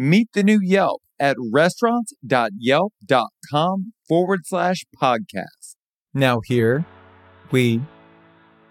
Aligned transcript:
Meet 0.00 0.28
the 0.32 0.44
new 0.44 0.60
Yelp 0.62 1.02
at 1.18 1.36
restaurants.yelp.com 1.52 3.92
forward 4.08 4.40
slash 4.44 4.84
podcast. 5.02 5.74
Now, 6.14 6.38
here 6.44 6.86
we 7.50 7.82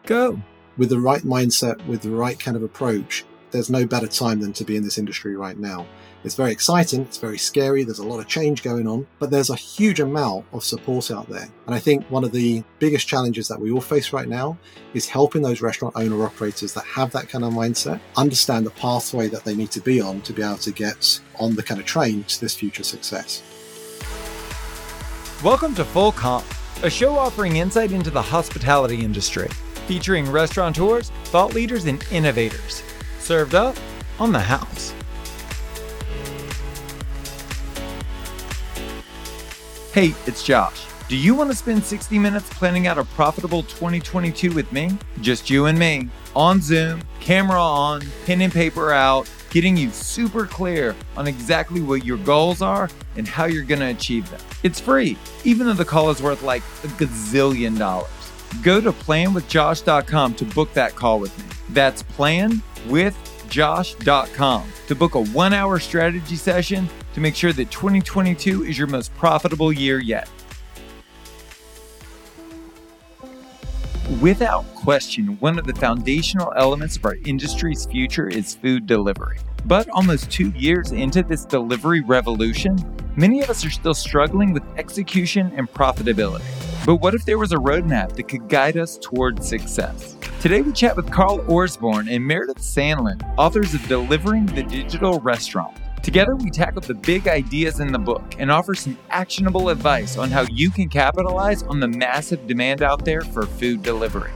go. 0.06 0.42
With 0.78 0.88
the 0.88 1.02
right 1.02 1.24
mindset, 1.24 1.86
with 1.86 2.04
the 2.04 2.12
right 2.12 2.40
kind 2.40 2.56
of 2.56 2.64
approach, 2.64 3.26
there's 3.52 3.70
no 3.70 3.86
better 3.86 4.08
time 4.08 4.40
than 4.40 4.54
to 4.54 4.64
be 4.64 4.78
in 4.78 4.84
this 4.84 4.98
industry 4.98 5.36
right 5.36 5.58
now. 5.58 5.86
It's 6.28 6.36
very 6.36 6.52
exciting, 6.52 7.04
it's 7.04 7.20
very 7.20 7.38
scary, 7.38 7.86
there's 7.86 8.00
a 8.00 8.06
lot 8.06 8.20
of 8.20 8.28
change 8.28 8.62
going 8.62 8.86
on, 8.86 9.08
but 9.18 9.32
there's 9.32 9.50
a 9.50 9.56
huge 9.56 10.02
amount 10.02 10.46
of 10.52 10.62
support 10.62 11.10
out 11.10 11.30
there. 11.30 11.48
And 11.66 11.74
I 11.74 11.80
think 11.80 12.04
one 12.12 12.26
of 12.26 12.34
the 12.34 12.66
biggest 12.80 13.08
challenges 13.08 13.48
that 13.48 13.62
we 13.62 13.72
all 13.72 13.80
face 13.80 14.12
right 14.12 14.28
now 14.28 14.58
is 14.94 15.08
helping 15.08 15.42
those 15.42 15.62
restaurant 15.62 15.96
owner 15.96 16.22
operators 16.26 16.74
that 16.74 16.84
have 16.84 17.14
that 17.14 17.30
kind 17.30 17.46
of 17.46 17.54
mindset 17.54 18.02
understand 18.18 18.66
the 18.66 18.72
pathway 18.72 19.30
that 19.30 19.46
they 19.46 19.56
need 19.56 19.72
to 19.72 19.80
be 19.80 20.02
on 20.02 20.20
to 20.24 20.34
be 20.34 20.42
able 20.44 20.58
to 20.58 20.74
get 20.74 21.18
on 21.40 21.56
the 21.56 21.64
kind 21.64 21.80
of 21.80 21.86
train 21.86 22.26
to 22.26 22.42
this 22.42 22.54
future 22.54 22.84
success. 22.84 23.42
Welcome 25.46 25.76
to 25.76 25.86
Full 25.86 26.12
Comp, 26.12 26.46
a 26.84 26.90
show 26.90 27.18
offering 27.18 27.56
insight 27.56 27.94
into 27.94 28.10
the 28.10 28.22
hospitality 28.22 29.00
industry, 29.00 29.48
featuring 29.88 30.30
restaurateurs, 30.30 31.10
thought 31.24 31.54
leaders, 31.54 31.86
and 31.86 32.06
innovators. 32.12 32.84
Served 33.20 33.56
up 33.56 33.78
on 34.20 34.34
the 34.34 34.40
house. 34.40 34.94
Hey, 39.98 40.14
it's 40.28 40.44
Josh. 40.44 40.86
Do 41.08 41.18
you 41.18 41.34
want 41.34 41.50
to 41.50 41.56
spend 41.56 41.84
60 41.84 42.20
minutes 42.20 42.48
planning 42.54 42.86
out 42.86 43.00
a 43.00 43.04
profitable 43.04 43.64
2022 43.64 44.54
with 44.54 44.72
me? 44.72 44.96
Just 45.22 45.50
you 45.50 45.66
and 45.66 45.80
me. 45.80 46.10
On 46.36 46.62
Zoom, 46.62 47.02
camera 47.20 47.60
on, 47.60 48.04
pen 48.28 48.42
and 48.42 48.54
paper 48.54 48.92
out, 48.92 49.28
getting 49.50 49.76
you 49.76 49.90
super 49.90 50.46
clear 50.46 50.96
on 51.16 51.26
exactly 51.26 51.82
what 51.82 52.06
your 52.06 52.18
goals 52.18 52.62
are 52.62 52.92
and 53.16 53.28
how 53.28 53.46
you're 53.46 53.64
going 53.64 53.80
to 53.80 53.88
achieve 53.88 54.30
them. 54.30 54.40
It's 54.62 54.80
free, 54.80 55.18
even 55.44 55.66
though 55.66 55.74
the 55.74 55.84
call 55.84 56.12
is 56.12 56.22
worth 56.22 56.44
like 56.44 56.62
a 56.84 56.88
gazillion 57.00 57.80
dollars. 57.80 58.12
Go 58.62 58.80
to 58.80 58.92
planwithjosh.com 58.92 60.36
to 60.36 60.46
book 60.46 60.72
that 60.74 60.94
call 60.94 61.20
with 61.20 61.36
me. 61.40 61.46
That's 61.70 62.04
planwithjosh.com 62.04 64.64
to 64.90 64.96
book 64.96 65.16
a 65.16 65.24
one 65.24 65.54
hour 65.54 65.80
strategy 65.80 66.36
session 66.36 66.88
to 67.18 67.22
make 67.22 67.36
sure 67.36 67.52
that 67.52 67.72
2022 67.72 68.64
is 68.64 68.78
your 68.78 68.86
most 68.86 69.12
profitable 69.16 69.74
year 69.74 69.98
yet. 69.98 70.30
Without 74.22 74.64
question, 74.76 75.36
one 75.40 75.58
of 75.58 75.66
the 75.66 75.74
foundational 75.74 76.54
elements 76.56 76.96
of 76.96 77.04
our 77.06 77.16
industry's 77.26 77.88
future 77.88 78.28
is 78.28 78.54
food 78.54 78.86
delivery. 78.86 79.40
But 79.66 79.90
almost 79.90 80.30
two 80.30 80.52
years 80.52 80.92
into 80.92 81.24
this 81.24 81.44
delivery 81.44 82.02
revolution, 82.02 82.78
many 83.16 83.42
of 83.42 83.50
us 83.50 83.66
are 83.66 83.72
still 83.72 83.96
struggling 83.96 84.54
with 84.54 84.62
execution 84.78 85.52
and 85.56 85.68
profitability. 85.74 86.46
But 86.86 86.98
what 86.98 87.16
if 87.16 87.26
there 87.26 87.40
was 87.40 87.52
a 87.52 87.58
roadmap 87.58 88.16
that 88.16 88.28
could 88.28 88.48
guide 88.48 88.78
us 88.78 89.00
towards 89.02 89.50
success? 89.50 90.18
Today 90.40 90.62
we 90.62 90.72
chat 90.72 90.96
with 90.96 91.12
Carl 91.12 91.40
Orsbourn 91.48 92.14
and 92.14 92.24
Meredith 92.24 92.60
Sandland, 92.60 93.24
authors 93.40 93.74
of 93.74 93.82
Delivering 93.88 94.46
the 94.46 94.62
Digital 94.62 95.20
Restaurant. 95.22 95.76
Together, 96.04 96.36
we 96.36 96.50
tackle 96.50 96.82
the 96.82 96.94
big 96.94 97.28
ideas 97.28 97.80
in 97.80 97.92
the 97.92 98.00
book 98.00 98.36
and 98.40 98.52
offer 98.52 98.74
some 98.74 98.98
actionable 99.10 99.70
advice 99.70 100.18
on 100.18 100.32
how 100.32 100.46
you 100.52 100.70
can 100.70 100.90
capitalize 100.90 101.64
on 101.64 101.80
the 101.80 101.88
massive 101.88 102.48
demand 102.48 102.82
out 102.82 103.04
there 103.04 103.22
for 103.22 103.46
food 103.46 103.84
delivery. 103.84 104.32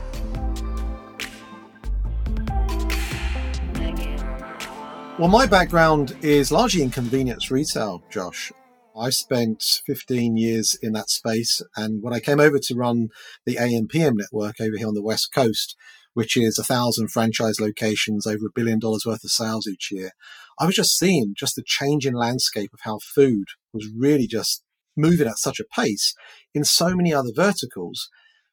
Well, 5.18 5.28
my 5.28 5.46
background 5.46 6.16
is 6.22 6.50
largely 6.50 6.82
in 6.82 6.90
convenience 6.90 7.50
retail, 7.50 8.02
Josh. 8.10 8.50
I 8.96 9.10
spent 9.10 9.62
15 9.86 10.36
years 10.36 10.76
in 10.82 10.92
that 10.92 11.10
space. 11.10 11.62
And 11.76 12.02
when 12.02 12.12
I 12.12 12.20
came 12.20 12.40
over 12.40 12.58
to 12.58 12.74
run 12.74 13.08
the 13.46 13.56
AMPM 13.56 14.14
network 14.16 14.60
over 14.60 14.76
here 14.76 14.88
on 14.88 14.94
the 14.94 15.02
West 15.02 15.32
Coast, 15.32 15.76
which 16.14 16.36
is 16.36 16.58
a 16.58 16.64
thousand 16.64 17.08
franchise 17.08 17.60
locations, 17.60 18.26
over 18.26 18.46
a 18.46 18.52
billion 18.54 18.78
dollars 18.78 19.04
worth 19.06 19.24
of 19.24 19.30
sales 19.30 19.66
each 19.66 19.90
year, 19.90 20.10
I 20.58 20.66
was 20.66 20.74
just 20.74 20.98
seeing 20.98 21.34
just 21.36 21.56
the 21.56 21.62
change 21.64 22.06
in 22.06 22.14
landscape 22.14 22.72
of 22.72 22.80
how 22.82 22.98
food 22.98 23.46
was 23.72 23.88
really 23.96 24.26
just 24.26 24.62
moving 24.96 25.26
at 25.26 25.38
such 25.38 25.58
a 25.58 25.64
pace 25.64 26.14
in 26.54 26.64
so 26.64 26.94
many 26.94 27.12
other 27.12 27.30
verticals, 27.34 28.08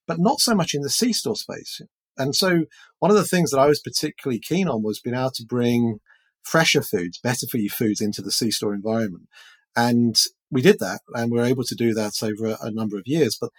but 0.08 0.20
not 0.20 0.40
so 0.40 0.56
much 0.56 0.74
in 0.74 0.82
the 0.82 0.90
C 0.90 1.14
store 1.14 1.36
space. 1.36 1.82
And 2.18 2.36
so 2.36 2.66
one 3.00 3.12
of 3.12 3.18
the 3.18 3.26
things 3.26 3.52
that 3.52 3.60
I 3.60 3.68
was 3.68 3.80
particularly 3.80 4.40
keen 4.40 4.68
on 4.68 4.84
was 4.84 5.00
being 5.00 5.16
able 5.16 5.32
to 5.32 5.46
bring 5.46 6.00
fresher 6.44 6.82
foods, 6.82 7.20
better 7.20 7.48
for 7.48 7.58
you 7.58 7.70
foods 7.70 8.02
into 8.02 8.22
the 8.22 8.32
C 8.32 8.52
store 8.52 8.74
environment. 8.74 9.28
And 9.76 10.16
we 10.52 10.62
did 10.62 10.80
that 10.80 11.02
and 11.14 11.32
we 11.32 11.38
were 11.38 11.46
able 11.46 11.64
to 11.64 11.76
do 11.76 11.94
that 11.94 12.14
over 12.24 12.48
a, 12.48 12.58
a 12.62 12.72
number 12.72 12.98
of 12.98 13.04
years. 13.06 13.38
But 13.40 13.52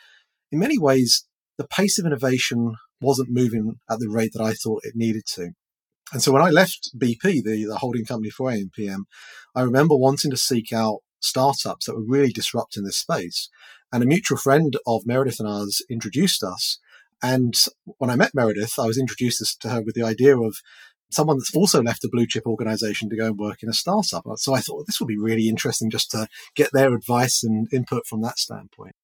in 0.51 0.59
many 0.59 0.79
ways, 0.79 1.27
the 1.57 1.67
pace 1.67 1.99
of 1.99 2.07
innovation 2.07 2.77
wasn't 3.01 3.31
moving 3.31 3.77
at 3.89 3.99
the 3.99 4.09
rate 4.09 4.33
that 4.35 4.43
I 4.43 4.53
thought 4.53 4.85
it 4.85 4.97
needed 4.97 5.25
to. 5.35 5.51
And 6.13 6.23
so 6.23 6.33
when 6.33 6.43
I 6.43 6.51
left 6.51 6.91
BP, 6.99 7.45
the, 7.45 7.67
the 7.69 7.79
holding 7.79 8.05
company 8.05 8.31
for 8.31 8.51
AMPM, 8.51 9.05
I 9.55 9.63
remember 9.63 9.97
wanting 9.97 10.31
to 10.31 10.37
seek 10.37 10.73
out 10.73 11.01
startups 11.21 11.87
that 11.87 11.95
were 11.95 12.05
really 12.05 12.33
disrupting 12.33 12.85
this 12.85 12.97
space. 12.97 13.49
And 13.93 14.03
a 14.03 14.07
mutual 14.07 14.39
friend 14.39 14.77
of 14.87 15.07
Meredith 15.07 15.41
and 15.41 15.49
ours 15.49 15.83
introduced 15.89 16.43
us. 16.43 16.79
And 17.23 17.55
when 17.99 18.11
I 18.11 18.17
met 18.17 18.35
Meredith, 18.35 18.79
I 18.79 18.87
was 18.87 18.99
introduced 18.99 19.61
to 19.61 19.69
her 19.69 19.83
with 19.83 19.95
the 19.95 20.03
idea 20.03 20.39
of 20.39 20.57
someone 21.11 21.39
that's 21.39 21.55
also 21.55 21.83
left 21.83 22.05
a 22.05 22.09
blue 22.09 22.27
chip 22.27 22.47
organization 22.47 23.11
to 23.11 23.17
go 23.17 23.27
and 23.27 23.39
work 23.39 23.63
in 23.63 23.69
a 23.69 23.75
startup. 23.75 24.25
So 24.37 24.55
I 24.55 24.61
thought 24.61 24.77
well, 24.77 24.85
this 24.87 25.01
would 25.01 25.09
be 25.09 25.19
really 25.19 25.49
interesting 25.49 25.91
just 25.91 26.11
to 26.13 26.29
get 26.55 26.71
their 26.73 26.95
advice 26.95 27.43
and 27.43 27.69
input 27.73 28.07
from 28.07 28.23
that 28.23 28.39
standpoint. 28.39 28.95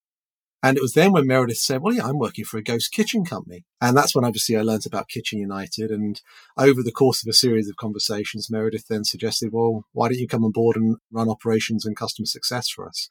And 0.62 0.76
it 0.76 0.80
was 0.80 0.94
then 0.94 1.12
when 1.12 1.26
Meredith 1.26 1.58
said, 1.58 1.82
Well, 1.82 1.94
yeah, 1.94 2.06
I'm 2.06 2.18
working 2.18 2.44
for 2.44 2.58
a 2.58 2.62
ghost 2.62 2.90
kitchen 2.92 3.24
company. 3.24 3.64
And 3.80 3.96
that's 3.96 4.14
when 4.14 4.24
obviously 4.24 4.56
I 4.56 4.62
learned 4.62 4.86
about 4.86 5.08
Kitchen 5.08 5.38
United. 5.38 5.90
And 5.90 6.20
over 6.56 6.82
the 6.82 6.92
course 6.92 7.22
of 7.22 7.28
a 7.28 7.34
series 7.34 7.68
of 7.68 7.76
conversations, 7.76 8.50
Meredith 8.50 8.88
then 8.88 9.04
suggested, 9.04 9.50
Well, 9.52 9.84
why 9.92 10.08
don't 10.08 10.18
you 10.18 10.26
come 10.26 10.44
on 10.44 10.52
board 10.52 10.76
and 10.76 10.96
run 11.12 11.28
operations 11.28 11.84
and 11.84 11.96
customer 11.96 12.26
success 12.26 12.68
for 12.68 12.88
us? 12.88 13.10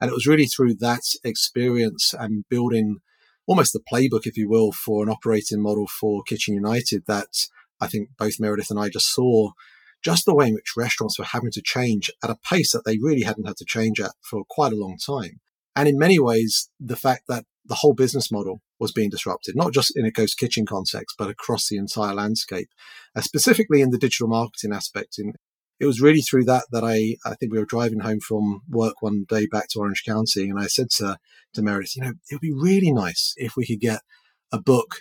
And 0.00 0.10
it 0.10 0.14
was 0.14 0.26
really 0.26 0.46
through 0.46 0.74
that 0.76 1.02
experience 1.24 2.14
and 2.18 2.44
building 2.48 2.98
almost 3.46 3.72
the 3.72 3.80
playbook, 3.80 4.26
if 4.26 4.36
you 4.36 4.48
will, 4.48 4.72
for 4.72 5.02
an 5.02 5.10
operating 5.10 5.60
model 5.60 5.86
for 5.86 6.22
Kitchen 6.22 6.54
United 6.54 7.04
that 7.06 7.46
I 7.80 7.86
think 7.86 8.10
both 8.18 8.40
Meredith 8.40 8.70
and 8.70 8.78
I 8.78 8.88
just 8.88 9.12
saw 9.12 9.50
just 10.02 10.26
the 10.26 10.34
way 10.34 10.48
in 10.48 10.54
which 10.54 10.76
restaurants 10.76 11.18
were 11.18 11.24
having 11.24 11.50
to 11.52 11.62
change 11.62 12.10
at 12.22 12.30
a 12.30 12.36
pace 12.36 12.72
that 12.72 12.84
they 12.84 12.98
really 12.98 13.22
hadn't 13.22 13.46
had 13.46 13.56
to 13.56 13.64
change 13.64 14.00
at 14.00 14.12
for 14.20 14.44
quite 14.48 14.72
a 14.72 14.76
long 14.76 14.98
time. 14.98 15.40
And 15.76 15.88
in 15.88 15.98
many 15.98 16.18
ways, 16.18 16.70
the 16.78 16.96
fact 16.96 17.24
that 17.28 17.44
the 17.66 17.76
whole 17.76 17.94
business 17.94 18.30
model 18.30 18.60
was 18.78 18.92
being 18.92 19.10
disrupted, 19.10 19.56
not 19.56 19.72
just 19.72 19.96
in 19.96 20.04
a 20.04 20.10
ghost 20.10 20.38
kitchen 20.38 20.66
context, 20.66 21.16
but 21.18 21.30
across 21.30 21.68
the 21.68 21.76
entire 21.76 22.14
landscape, 22.14 22.68
uh, 23.16 23.20
specifically 23.20 23.80
in 23.80 23.90
the 23.90 23.98
digital 23.98 24.28
marketing 24.28 24.72
aspect. 24.72 25.18
In, 25.18 25.32
it 25.80 25.86
was 25.86 26.00
really 26.00 26.20
through 26.20 26.44
that 26.44 26.64
that 26.70 26.84
I, 26.84 27.16
I 27.24 27.34
think 27.34 27.52
we 27.52 27.58
were 27.58 27.64
driving 27.64 28.00
home 28.00 28.20
from 28.20 28.62
work 28.68 29.00
one 29.00 29.24
day 29.28 29.46
back 29.46 29.68
to 29.70 29.80
Orange 29.80 30.04
County, 30.06 30.48
and 30.48 30.60
I 30.60 30.66
said 30.66 30.90
to, 30.98 31.18
to 31.54 31.62
Meredith, 31.62 31.96
you 31.96 32.02
know, 32.02 32.12
it 32.30 32.34
would 32.34 32.40
be 32.40 32.52
really 32.52 32.92
nice 32.92 33.34
if 33.36 33.56
we 33.56 33.66
could 33.66 33.80
get 33.80 34.00
a 34.52 34.60
book 34.60 34.96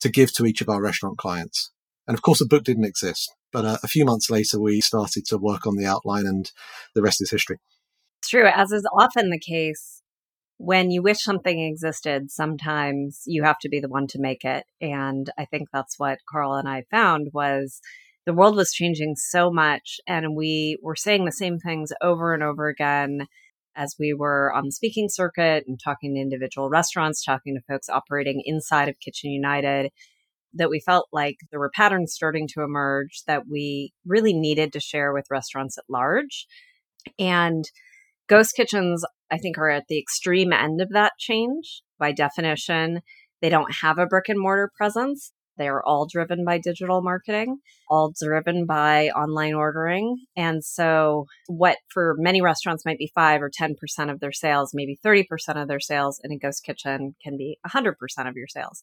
to 0.00 0.08
give 0.08 0.32
to 0.34 0.44
each 0.44 0.60
of 0.60 0.68
our 0.68 0.82
restaurant 0.82 1.18
clients. 1.18 1.72
And 2.06 2.14
of 2.14 2.22
course, 2.22 2.38
the 2.38 2.46
book 2.46 2.64
didn't 2.64 2.84
exist, 2.84 3.34
but 3.50 3.64
uh, 3.64 3.78
a 3.82 3.88
few 3.88 4.04
months 4.04 4.28
later, 4.28 4.60
we 4.60 4.82
started 4.82 5.24
to 5.26 5.38
work 5.38 5.66
on 5.66 5.76
the 5.76 5.86
outline, 5.86 6.26
and 6.26 6.50
the 6.94 7.02
rest 7.02 7.22
is 7.22 7.30
history. 7.30 7.58
True, 8.22 8.46
as 8.46 8.70
is 8.72 8.86
often 8.96 9.30
the 9.30 9.38
case 9.38 10.02
when 10.58 10.90
you 10.90 11.02
wish 11.02 11.22
something 11.22 11.60
existed, 11.60 12.30
sometimes 12.30 13.22
you 13.26 13.42
have 13.42 13.58
to 13.60 13.68
be 13.68 13.80
the 13.80 13.88
one 13.88 14.06
to 14.08 14.20
make 14.20 14.44
it. 14.44 14.64
And 14.80 15.28
I 15.36 15.44
think 15.46 15.68
that's 15.72 15.98
what 15.98 16.18
Carl 16.30 16.54
and 16.54 16.68
I 16.68 16.84
found 16.90 17.28
was 17.32 17.80
the 18.26 18.32
world 18.32 18.56
was 18.56 18.72
changing 18.72 19.16
so 19.16 19.50
much 19.50 20.00
and 20.06 20.36
we 20.36 20.78
were 20.82 20.96
saying 20.96 21.24
the 21.24 21.32
same 21.32 21.58
things 21.58 21.92
over 22.00 22.32
and 22.32 22.42
over 22.42 22.68
again 22.68 23.26
as 23.76 23.96
we 23.98 24.14
were 24.14 24.52
on 24.54 24.66
the 24.66 24.72
speaking 24.72 25.08
circuit 25.10 25.64
and 25.66 25.78
talking 25.82 26.14
to 26.14 26.20
individual 26.20 26.70
restaurants, 26.70 27.24
talking 27.24 27.54
to 27.56 27.72
folks 27.72 27.88
operating 27.88 28.42
inside 28.44 28.88
of 28.88 29.00
Kitchen 29.00 29.30
United, 29.30 29.90
that 30.54 30.70
we 30.70 30.80
felt 30.80 31.08
like 31.12 31.36
there 31.50 31.58
were 31.58 31.72
patterns 31.74 32.14
starting 32.14 32.46
to 32.54 32.62
emerge 32.62 33.22
that 33.26 33.42
we 33.50 33.92
really 34.06 34.32
needed 34.32 34.72
to 34.72 34.80
share 34.80 35.12
with 35.12 35.26
restaurants 35.30 35.76
at 35.76 35.84
large. 35.88 36.46
And 37.18 37.64
Ghost 38.28 38.54
kitchens, 38.56 39.04
I 39.30 39.38
think, 39.38 39.58
are 39.58 39.70
at 39.70 39.84
the 39.88 39.98
extreme 39.98 40.52
end 40.52 40.80
of 40.80 40.90
that 40.90 41.12
change. 41.18 41.82
By 41.98 42.12
definition, 42.12 43.00
they 43.42 43.48
don't 43.48 43.74
have 43.82 43.98
a 43.98 44.06
brick 44.06 44.28
and 44.28 44.40
mortar 44.40 44.70
presence. 44.76 45.32
They 45.56 45.68
are 45.68 45.84
all 45.84 46.06
driven 46.10 46.44
by 46.44 46.58
digital 46.58 47.00
marketing, 47.02 47.58
all 47.88 48.12
driven 48.20 48.66
by 48.66 49.10
online 49.10 49.54
ordering. 49.54 50.16
And 50.36 50.64
so, 50.64 51.26
what 51.46 51.78
for 51.92 52.16
many 52.18 52.42
restaurants 52.42 52.84
might 52.84 52.98
be 52.98 53.12
5 53.14 53.40
or 53.42 53.50
10% 53.50 53.74
of 54.10 54.20
their 54.20 54.32
sales, 54.32 54.72
maybe 54.74 54.98
30% 55.04 55.24
of 55.60 55.68
their 55.68 55.80
sales 55.80 56.20
in 56.24 56.32
a 56.32 56.38
ghost 56.38 56.64
kitchen 56.64 57.14
can 57.22 57.36
be 57.36 57.58
100% 57.66 57.92
of 58.26 58.34
your 58.34 58.48
sales. 58.48 58.82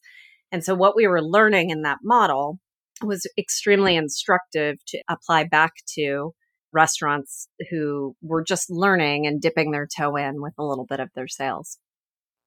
And 0.52 0.64
so, 0.64 0.76
what 0.76 0.96
we 0.96 1.08
were 1.08 1.22
learning 1.22 1.72
in 1.72 1.82
that 1.82 2.00
model 2.04 2.60
was 3.04 3.28
extremely 3.38 3.96
instructive 3.96 4.78
to 4.88 5.02
apply 5.10 5.46
back 5.46 5.72
to 5.96 6.34
restaurants 6.74 7.48
who 7.70 8.16
were 8.22 8.44
just 8.44 8.70
learning 8.70 9.28
and 9.28 9.42
dipping 9.42 9.72
their 9.72 9.88
toe 9.98 10.16
in 10.16 10.42
with 10.42 10.54
a 10.58 10.64
little 10.64 10.86
bit 10.86 11.00
of 11.00 11.10
their 11.16 11.28
sales. 11.28 11.78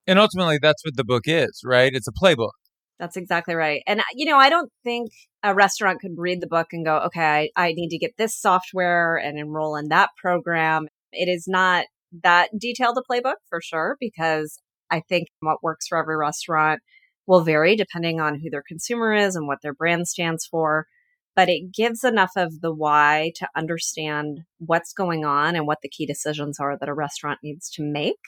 And 0.07 0.19
ultimately, 0.19 0.59
that's 0.61 0.83
what 0.85 0.95
the 0.95 1.03
book 1.03 1.23
is, 1.25 1.61
right? 1.63 1.91
It's 1.93 2.07
a 2.07 2.11
playbook. 2.11 2.51
That's 2.99 3.17
exactly 3.17 3.55
right. 3.55 3.81
And, 3.87 3.99
uh, 3.99 4.03
you 4.13 4.25
know, 4.25 4.37
I 4.37 4.49
don't 4.49 4.71
think 4.83 5.09
a 5.43 5.53
restaurant 5.53 5.99
could 5.99 6.13
read 6.15 6.41
the 6.41 6.47
book 6.47 6.67
and 6.71 6.85
go, 6.85 6.97
okay, 7.07 7.51
I, 7.57 7.67
I 7.67 7.73
need 7.73 7.89
to 7.89 7.97
get 7.97 8.11
this 8.17 8.39
software 8.39 9.17
and 9.17 9.37
enroll 9.37 9.75
in 9.75 9.89
that 9.89 10.11
program. 10.21 10.87
It 11.11 11.27
is 11.27 11.45
not 11.47 11.85
that 12.23 12.49
detailed 12.57 12.97
a 12.97 13.11
playbook 13.11 13.35
for 13.49 13.59
sure, 13.61 13.97
because 13.99 14.59
I 14.89 15.01
think 15.09 15.27
what 15.41 15.63
works 15.63 15.87
for 15.87 15.97
every 15.97 16.15
restaurant 16.15 16.79
will 17.27 17.41
vary 17.41 17.75
depending 17.75 18.21
on 18.21 18.35
who 18.35 18.49
their 18.49 18.63
consumer 18.65 19.13
is 19.13 19.35
and 19.35 19.47
what 19.47 19.57
their 19.61 19.73
brand 19.73 20.07
stands 20.07 20.45
for. 20.45 20.85
But 21.35 21.49
it 21.49 21.73
gives 21.73 22.03
enough 22.03 22.31
of 22.37 22.61
the 22.61 22.73
why 22.73 23.31
to 23.35 23.47
understand 23.55 24.41
what's 24.59 24.93
going 24.93 25.25
on 25.25 25.55
and 25.55 25.67
what 25.67 25.79
the 25.81 25.89
key 25.89 26.05
decisions 26.05 26.59
are 26.59 26.77
that 26.79 26.89
a 26.89 26.93
restaurant 26.93 27.39
needs 27.43 27.69
to 27.71 27.83
make 27.83 28.21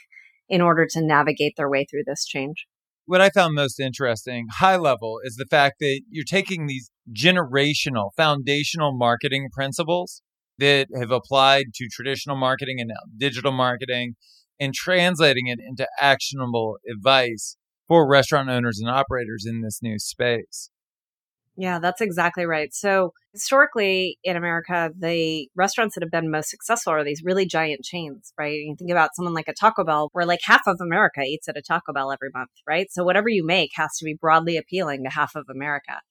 in 0.49 0.61
order 0.61 0.85
to 0.89 1.01
navigate 1.01 1.53
their 1.57 1.69
way 1.69 1.85
through 1.89 2.03
this 2.05 2.25
change. 2.25 2.67
What 3.05 3.21
I 3.21 3.29
found 3.29 3.55
most 3.55 3.79
interesting, 3.79 4.47
high 4.59 4.75
level, 4.75 5.19
is 5.23 5.37
the 5.37 5.45
fact 5.45 5.75
that 5.79 6.01
you're 6.09 6.25
taking 6.25 6.67
these 6.67 6.91
generational, 7.15 8.09
foundational 8.17 8.97
marketing 8.97 9.47
principles 9.53 10.21
that 10.57 10.87
have 10.97 11.11
applied 11.11 11.67
to 11.75 11.87
traditional 11.89 12.35
marketing 12.35 12.77
and 12.79 12.89
now 12.89 13.01
digital 13.17 13.53
marketing 13.53 14.15
and 14.59 14.73
translating 14.73 15.47
it 15.47 15.59
into 15.65 15.87
actionable 16.01 16.77
advice 16.91 17.55
for 17.87 18.09
restaurant 18.09 18.49
owners 18.49 18.79
and 18.79 18.89
operators 18.89 19.45
in 19.47 19.61
this 19.61 19.79
new 19.81 19.99
space. 19.99 20.69
Yeah, 21.59 21.79
that's 21.79 22.01
exactly 22.01 22.45
right. 22.45 22.71
So, 22.73 23.13
historically 23.33 24.19
in 24.23 24.35
America, 24.37 24.91
the 24.97 25.49
restaurants 25.55 25.95
that 25.95 26.03
have 26.03 26.11
been 26.11 26.29
most 26.29 26.49
successful 26.51 26.93
are 26.93 27.03
these 27.03 27.23
really 27.23 27.47
giant 27.47 27.83
chains, 27.83 28.31
right? 28.37 28.53
You 28.53 28.75
think 28.77 28.91
about 28.91 29.15
someone 29.15 29.33
like 29.33 29.47
a 29.47 29.53
Taco 29.53 29.83
Bell, 29.83 30.09
where 30.13 30.25
like 30.25 30.41
half 30.43 30.61
of 30.67 30.77
America 30.79 31.21
eats 31.21 31.47
at 31.47 31.57
a 31.57 31.61
Taco 31.63 31.93
Bell 31.93 32.11
every 32.11 32.29
month, 32.33 32.51
right? 32.67 32.87
So, 32.91 33.03
whatever 33.03 33.27
you 33.29 33.43
make 33.43 33.71
has 33.75 33.97
to 33.97 34.05
be 34.05 34.13
broadly 34.13 34.55
appealing 34.57 35.03
to 35.03 35.09
half 35.09 35.35
of 35.35 35.45
America. 35.49 36.01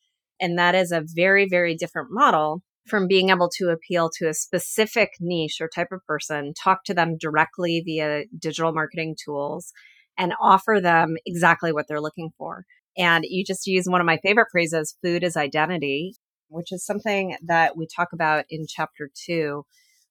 And 0.40 0.58
that 0.58 0.75
is 0.75 0.90
a 0.90 1.04
very, 1.14 1.49
very 1.49 1.76
different 1.76 2.08
model 2.10 2.62
from 2.88 3.06
being 3.08 3.31
able 3.31 3.49
to 3.58 3.70
appeal 3.70 4.10
to 4.19 4.28
a 4.28 4.34
specific 4.34 5.10
niche 5.20 5.58
or 5.60 5.69
type 5.69 5.88
of 5.92 6.04
person, 6.06 6.54
talk 6.54 6.82
to 6.84 6.94
them 6.94 7.16
directly 7.19 7.82
via 7.84 8.25
digital 8.38 8.72
marketing 8.72 9.16
tools, 9.25 9.72
and 10.19 10.34
offer 10.40 10.81
them 10.82 11.16
exactly 11.25 11.72
what 11.72 11.87
they're 11.88 12.00
looking 12.00 12.31
for. 12.37 12.64
And 12.96 13.25
you 13.28 13.44
just 13.44 13.66
use 13.66 13.87
one 13.87 14.00
of 14.00 14.06
my 14.06 14.19
favorite 14.22 14.48
phrases, 14.50 14.96
food 15.02 15.22
is 15.22 15.37
identity, 15.37 16.14
which 16.48 16.72
is 16.72 16.84
something 16.84 17.37
that 17.44 17.76
we 17.76 17.87
talk 17.87 18.08
about 18.12 18.44
in 18.48 18.66
chapter 18.69 19.10
two, 19.26 19.64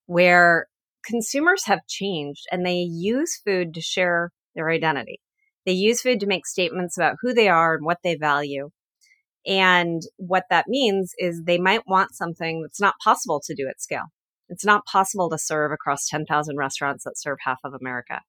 where 0.06 0.68
consumers 1.06 1.66
have 1.66 1.88
changed 1.88 2.44
and 2.52 2.66
they 2.66 2.80
use 2.80 3.40
food 3.46 3.74
to 3.74 3.82
share 3.82 4.32
their 4.56 4.70
identity. 4.70 5.20
They 5.66 5.72
use 5.72 6.02
food 6.02 6.20
to 6.20 6.28
make 6.28 6.46
statements 6.46 6.98
about 6.98 7.16
who 7.22 7.34
they 7.34 7.50
are 7.50 7.76
and 7.76 7.86
what 7.86 8.00
they 8.04 8.16
value. 8.16 8.70
And 9.48 10.02
what 10.18 10.46
that 10.50 10.68
means 10.68 11.14
is 11.18 11.44
they 11.44 11.60
might 11.60 11.88
want 11.88 12.16
something 12.16 12.62
that's 12.62 12.82
not 12.82 12.96
possible 13.04 13.42
to 13.46 13.56
do 13.56 13.68
at 13.68 13.82
scale. 13.82 14.06
It's 14.50 14.66
not 14.66 14.86
possible 14.86 15.30
to 15.30 15.38
serve 15.38 15.72
across 15.72 16.08
10,000 16.08 16.58
restaurants 16.58 17.04
that 17.04 17.18
serve 17.18 17.38
half 17.44 17.60
of 17.64 17.74
America, 17.74 18.22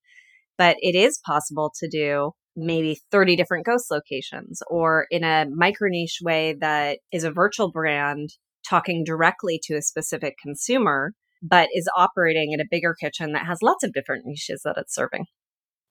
but 0.56 0.76
it 0.80 0.94
is 0.94 1.20
possible 1.24 1.72
to 1.78 1.88
do 1.88 2.32
maybe 2.56 2.98
30 3.10 3.36
different 3.36 3.66
ghost 3.66 3.90
locations 3.90 4.62
or 4.68 5.06
in 5.10 5.24
a 5.24 5.46
micro 5.54 5.88
niche 5.88 6.18
way 6.22 6.56
that 6.60 6.98
is 7.12 7.24
a 7.24 7.30
virtual 7.30 7.70
brand 7.70 8.30
talking 8.68 9.04
directly 9.04 9.60
to 9.64 9.74
a 9.74 9.82
specific 9.82 10.34
consumer, 10.42 11.12
but 11.42 11.68
is 11.72 11.88
operating 11.96 12.52
in 12.52 12.60
a 12.60 12.64
bigger 12.68 12.94
kitchen 12.98 13.32
that 13.32 13.46
has 13.46 13.58
lots 13.62 13.84
of 13.84 13.92
different 13.92 14.24
niches 14.26 14.62
that 14.64 14.76
it's 14.76 14.94
serving. 14.94 15.26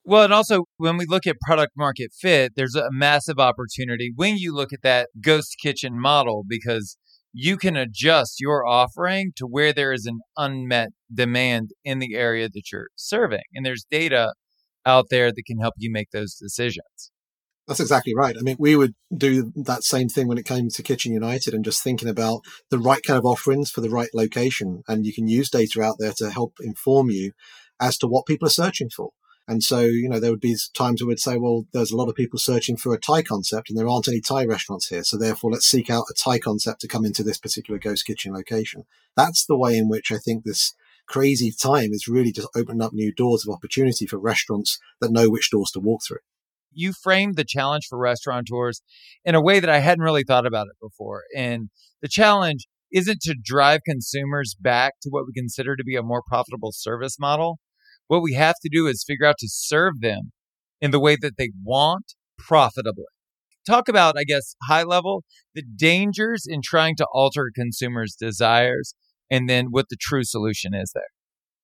Well, 0.03 0.23
and 0.23 0.33
also 0.33 0.65
when 0.77 0.97
we 0.97 1.05
look 1.07 1.25
at 1.25 1.37
product 1.41 1.73
market 1.75 2.11
fit, 2.13 2.53
there's 2.55 2.75
a 2.75 2.89
massive 2.91 3.39
opportunity 3.39 4.11
when 4.15 4.37
you 4.37 4.53
look 4.53 4.71
at 4.71 4.83
that 4.83 5.09
ghost 5.19 5.55
kitchen 5.59 5.99
model 5.99 6.43
because 6.47 6.97
you 7.33 7.57
can 7.57 7.75
adjust 7.75 8.39
your 8.39 8.65
offering 8.65 9.33
to 9.35 9.45
where 9.45 9.73
there 9.73 9.91
is 9.91 10.05
an 10.05 10.19
unmet 10.37 10.89
demand 11.13 11.71
in 11.83 11.99
the 11.99 12.15
area 12.15 12.47
that 12.47 12.71
you're 12.71 12.87
serving. 12.95 13.41
And 13.53 13.65
there's 13.65 13.85
data 13.89 14.33
out 14.85 15.07
there 15.09 15.31
that 15.31 15.43
can 15.45 15.59
help 15.59 15.73
you 15.77 15.91
make 15.91 16.11
those 16.11 16.35
decisions. 16.35 17.11
That's 17.67 17.79
exactly 17.79 18.13
right. 18.15 18.35
I 18.37 18.43
mean, 18.43 18.57
we 18.59 18.75
would 18.75 18.93
do 19.15 19.51
that 19.55 19.83
same 19.83 20.07
thing 20.07 20.27
when 20.27 20.37
it 20.37 20.45
came 20.45 20.69
to 20.69 20.83
Kitchen 20.83 21.11
United 21.13 21.53
and 21.53 21.65
just 21.65 21.83
thinking 21.83 22.09
about 22.09 22.41
the 22.69 22.77
right 22.77 23.01
kind 23.05 23.17
of 23.17 23.25
offerings 23.25 23.71
for 23.71 23.81
the 23.81 23.89
right 23.89 24.09
location. 24.13 24.83
And 24.87 25.05
you 25.05 25.13
can 25.13 25.27
use 25.27 25.49
data 25.49 25.81
out 25.81 25.95
there 25.97 26.13
to 26.17 26.29
help 26.29 26.57
inform 26.61 27.09
you 27.09 27.31
as 27.79 27.97
to 27.97 28.07
what 28.07 28.27
people 28.27 28.47
are 28.47 28.51
searching 28.51 28.89
for. 28.95 29.09
And 29.47 29.63
so, 29.63 29.81
you 29.81 30.09
know, 30.09 30.19
there 30.19 30.31
would 30.31 30.41
be 30.41 30.55
times 30.75 31.01
where 31.01 31.07
we 31.07 31.11
would 31.11 31.19
say, 31.19 31.37
well, 31.37 31.65
there's 31.71 31.91
a 31.91 31.97
lot 31.97 32.09
of 32.09 32.15
people 32.15 32.39
searching 32.39 32.77
for 32.77 32.93
a 32.93 32.99
Thai 32.99 33.21
concept 33.21 33.69
and 33.69 33.77
there 33.77 33.87
aren't 33.87 34.07
any 34.07 34.21
Thai 34.21 34.45
restaurants 34.45 34.87
here. 34.87 35.03
So 35.03 35.17
therefore, 35.17 35.51
let's 35.51 35.67
seek 35.67 35.89
out 35.89 36.05
a 36.09 36.13
Thai 36.13 36.39
concept 36.39 36.81
to 36.81 36.87
come 36.87 37.05
into 37.05 37.23
this 37.23 37.37
particular 37.37 37.79
ghost 37.79 38.05
kitchen 38.05 38.33
location. 38.33 38.83
That's 39.15 39.45
the 39.45 39.57
way 39.57 39.77
in 39.77 39.87
which 39.87 40.11
I 40.11 40.17
think 40.17 40.43
this 40.43 40.73
crazy 41.07 41.51
time 41.51 41.89
is 41.91 42.07
really 42.07 42.31
just 42.31 42.47
opening 42.55 42.81
up 42.81 42.93
new 42.93 43.13
doors 43.13 43.45
of 43.45 43.53
opportunity 43.53 44.05
for 44.05 44.17
restaurants 44.17 44.79
that 45.01 45.11
know 45.11 45.29
which 45.29 45.49
doors 45.51 45.71
to 45.71 45.79
walk 45.79 46.01
through. 46.07 46.19
You 46.71 46.93
framed 46.93 47.35
the 47.35 47.45
challenge 47.45 47.85
for 47.89 47.97
restaurateurs 47.97 48.81
in 49.23 49.35
a 49.35 49.41
way 49.41 49.59
that 49.59 49.69
I 49.69 49.79
hadn't 49.79 50.03
really 50.03 50.23
thought 50.23 50.45
about 50.45 50.67
it 50.67 50.75
before. 50.81 51.23
And 51.35 51.69
the 52.01 52.09
challenge 52.09 52.67
isn't 52.91 53.21
to 53.21 53.35
drive 53.41 53.81
consumers 53.85 54.55
back 54.59 54.93
to 55.01 55.09
what 55.09 55.25
we 55.25 55.33
consider 55.33 55.75
to 55.75 55.83
be 55.83 55.95
a 55.95 56.03
more 56.03 56.23
profitable 56.27 56.71
service 56.73 57.17
model. 57.19 57.59
What 58.07 58.21
we 58.21 58.33
have 58.33 58.55
to 58.61 58.69
do 58.71 58.87
is 58.87 59.03
figure 59.05 59.25
out 59.25 59.37
to 59.39 59.47
serve 59.49 60.01
them 60.01 60.31
in 60.81 60.91
the 60.91 60.99
way 60.99 61.15
that 61.15 61.37
they 61.37 61.51
want 61.63 62.13
profitably. 62.37 63.05
Talk 63.65 63.87
about, 63.87 64.15
I 64.17 64.23
guess, 64.23 64.55
high 64.63 64.83
level, 64.83 65.23
the 65.55 65.63
dangers 65.63 66.45
in 66.47 66.61
trying 66.63 66.95
to 66.97 67.07
alter 67.11 67.51
consumers' 67.55 68.15
desires 68.15 68.93
and 69.29 69.49
then 69.49 69.67
what 69.71 69.89
the 69.89 69.97
true 69.99 70.23
solution 70.23 70.73
is 70.73 70.91
there. 70.93 71.03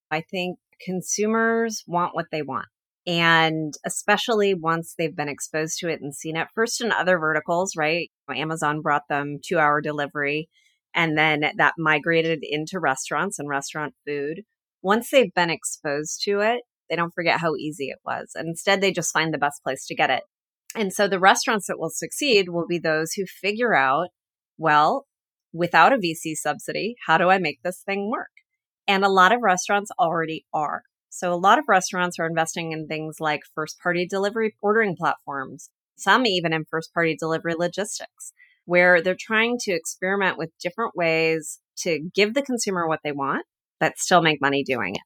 I 0.09 0.21
think 0.21 0.57
consumers 0.83 1.83
want 1.87 2.15
what 2.15 2.27
they 2.31 2.41
want. 2.41 2.67
And 3.07 3.73
especially 3.85 4.53
once 4.53 4.93
they've 4.97 5.15
been 5.15 5.29
exposed 5.29 5.79
to 5.79 5.89
it 5.89 6.01
and 6.01 6.13
seen 6.13 6.35
it 6.35 6.47
first 6.53 6.81
in 6.81 6.91
other 6.91 7.17
verticals, 7.17 7.75
right? 7.75 8.11
Amazon 8.29 8.81
brought 8.81 9.07
them 9.09 9.39
two 9.43 9.57
hour 9.57 9.81
delivery 9.81 10.49
and 10.93 11.17
then 11.17 11.43
that 11.57 11.73
migrated 11.77 12.39
into 12.43 12.79
restaurants 12.79 13.39
and 13.39 13.47
restaurant 13.49 13.93
food. 14.05 14.41
Once 14.81 15.09
they've 15.09 15.33
been 15.33 15.49
exposed 15.49 16.21
to 16.23 16.41
it, 16.41 16.61
they 16.89 16.95
don't 16.95 17.13
forget 17.13 17.39
how 17.39 17.55
easy 17.55 17.85
it 17.85 17.99
was. 18.05 18.31
And 18.35 18.49
instead, 18.49 18.81
they 18.81 18.91
just 18.91 19.13
find 19.13 19.33
the 19.33 19.37
best 19.37 19.63
place 19.63 19.85
to 19.87 19.95
get 19.95 20.09
it. 20.09 20.23
And 20.75 20.91
so 20.91 21.07
the 21.07 21.19
restaurants 21.19 21.67
that 21.67 21.79
will 21.79 21.89
succeed 21.89 22.49
will 22.49 22.67
be 22.67 22.79
those 22.79 23.13
who 23.13 23.25
figure 23.25 23.73
out, 23.75 24.09
well, 24.57 25.05
without 25.53 25.93
a 25.93 25.97
VC 25.97 26.35
subsidy, 26.35 26.95
how 27.05 27.17
do 27.17 27.29
I 27.29 27.37
make 27.37 27.61
this 27.63 27.81
thing 27.85 28.09
work? 28.09 28.31
And 28.87 29.03
a 29.03 29.09
lot 29.09 29.33
of 29.33 29.41
restaurants 29.41 29.91
already 29.99 30.45
are. 30.53 30.83
So 31.09 31.33
a 31.33 31.35
lot 31.35 31.59
of 31.59 31.65
restaurants 31.67 32.17
are 32.19 32.25
investing 32.25 32.71
in 32.71 32.87
things 32.87 33.17
like 33.19 33.41
first 33.53 33.79
party 33.79 34.07
delivery 34.07 34.55
ordering 34.61 34.95
platforms, 34.95 35.69
some 35.97 36.25
even 36.25 36.53
in 36.53 36.65
first 36.65 36.93
party 36.93 37.15
delivery 37.19 37.53
logistics, 37.57 38.33
where 38.65 39.01
they're 39.01 39.15
trying 39.19 39.57
to 39.61 39.73
experiment 39.73 40.37
with 40.37 40.57
different 40.61 40.95
ways 40.95 41.59
to 41.79 42.09
give 42.15 42.33
the 42.33 42.41
consumer 42.41 42.87
what 42.87 43.01
they 43.03 43.11
want, 43.11 43.45
but 43.79 43.97
still 43.97 44.21
make 44.21 44.41
money 44.41 44.63
doing 44.63 44.95
it. 44.95 45.01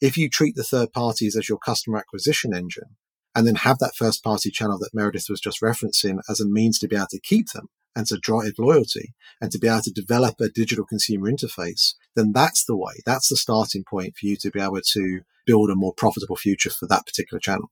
If 0.00 0.18
you 0.18 0.28
treat 0.28 0.56
the 0.56 0.64
third 0.64 0.92
parties 0.92 1.36
as 1.36 1.48
your 1.48 1.58
customer 1.58 1.98
acquisition 1.98 2.52
engine, 2.52 2.96
and 3.34 3.46
then 3.46 3.56
have 3.56 3.78
that 3.78 3.96
first 3.96 4.22
party 4.22 4.50
channel 4.50 4.78
that 4.78 4.94
Meredith 4.94 5.26
was 5.28 5.40
just 5.40 5.60
referencing 5.60 6.18
as 6.28 6.40
a 6.40 6.46
means 6.46 6.78
to 6.78 6.88
be 6.88 6.96
able 6.96 7.06
to 7.10 7.20
keep 7.20 7.50
them, 7.50 7.68
and 7.96 8.06
to 8.06 8.18
drive 8.18 8.52
loyalty 8.58 9.14
and 9.40 9.50
to 9.52 9.58
be 9.58 9.68
able 9.68 9.82
to 9.82 9.90
develop 9.90 10.40
a 10.40 10.48
digital 10.48 10.84
consumer 10.84 11.30
interface, 11.30 11.94
then 12.16 12.32
that's 12.32 12.64
the 12.64 12.76
way. 12.76 12.94
That's 13.06 13.28
the 13.28 13.36
starting 13.36 13.84
point 13.88 14.14
for 14.18 14.26
you 14.26 14.36
to 14.36 14.50
be 14.50 14.60
able 14.60 14.80
to 14.92 15.20
build 15.46 15.70
a 15.70 15.74
more 15.74 15.92
profitable 15.96 16.36
future 16.36 16.70
for 16.70 16.86
that 16.88 17.06
particular 17.06 17.38
channel. 17.38 17.70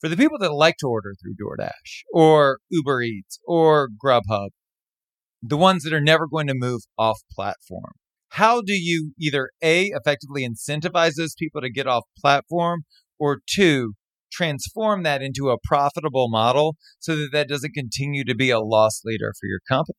For 0.00 0.08
the 0.08 0.16
people 0.16 0.38
that 0.40 0.52
like 0.52 0.76
to 0.78 0.86
order 0.86 1.14
through 1.14 1.34
DoorDash 1.34 2.02
or 2.12 2.58
Uber 2.70 3.02
Eats 3.02 3.38
or 3.46 3.88
Grubhub, 4.04 4.50
the 5.42 5.56
ones 5.56 5.82
that 5.84 5.92
are 5.92 6.00
never 6.00 6.26
going 6.26 6.46
to 6.48 6.54
move 6.54 6.82
off 6.98 7.20
platform, 7.32 7.92
how 8.30 8.60
do 8.60 8.72
you 8.74 9.12
either 9.18 9.50
A, 9.62 9.86
effectively 9.94 10.46
incentivize 10.46 11.14
those 11.16 11.34
people 11.38 11.60
to 11.60 11.70
get 11.70 11.86
off 11.86 12.04
platform, 12.18 12.84
or 13.18 13.40
two, 13.46 13.94
transform 14.34 15.02
that 15.04 15.22
into 15.22 15.50
a 15.50 15.58
profitable 15.62 16.28
model 16.28 16.76
so 16.98 17.16
that 17.16 17.30
that 17.32 17.48
doesn't 17.48 17.74
continue 17.74 18.24
to 18.24 18.34
be 18.34 18.50
a 18.50 18.60
loss 18.60 19.02
leader 19.04 19.32
for 19.40 19.46
your 19.46 19.60
company? 19.68 19.96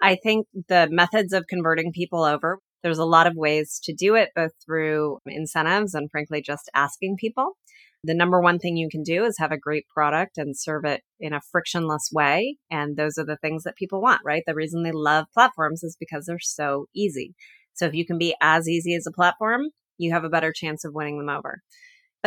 I 0.00 0.16
think 0.16 0.46
the 0.68 0.88
methods 0.90 1.32
of 1.32 1.46
converting 1.48 1.92
people 1.92 2.22
over, 2.22 2.60
there's 2.82 2.98
a 2.98 3.04
lot 3.04 3.26
of 3.26 3.34
ways 3.36 3.80
to 3.84 3.92
do 3.92 4.14
it, 4.14 4.30
both 4.34 4.52
through 4.64 5.18
incentives 5.26 5.94
and 5.94 6.10
frankly, 6.10 6.40
just 6.40 6.70
asking 6.74 7.16
people. 7.18 7.56
The 8.04 8.14
number 8.14 8.40
one 8.40 8.60
thing 8.60 8.76
you 8.76 8.88
can 8.88 9.02
do 9.02 9.24
is 9.24 9.36
have 9.38 9.50
a 9.50 9.58
great 9.58 9.84
product 9.92 10.38
and 10.38 10.56
serve 10.56 10.84
it 10.84 11.02
in 11.18 11.32
a 11.32 11.40
frictionless 11.50 12.10
way. 12.12 12.56
And 12.70 12.96
those 12.96 13.18
are 13.18 13.24
the 13.24 13.38
things 13.38 13.64
that 13.64 13.74
people 13.76 14.00
want, 14.00 14.20
right? 14.24 14.44
The 14.46 14.54
reason 14.54 14.84
they 14.84 14.92
love 14.92 15.26
platforms 15.34 15.82
is 15.82 15.96
because 15.98 16.26
they're 16.26 16.38
so 16.38 16.86
easy. 16.94 17.34
So 17.74 17.86
if 17.86 17.94
you 17.94 18.06
can 18.06 18.16
be 18.16 18.36
as 18.40 18.68
easy 18.68 18.94
as 18.94 19.06
a 19.06 19.12
platform, 19.12 19.62
you 19.98 20.12
have 20.12 20.22
a 20.22 20.28
better 20.28 20.52
chance 20.54 20.84
of 20.84 20.94
winning 20.94 21.18
them 21.18 21.28
over. 21.28 21.60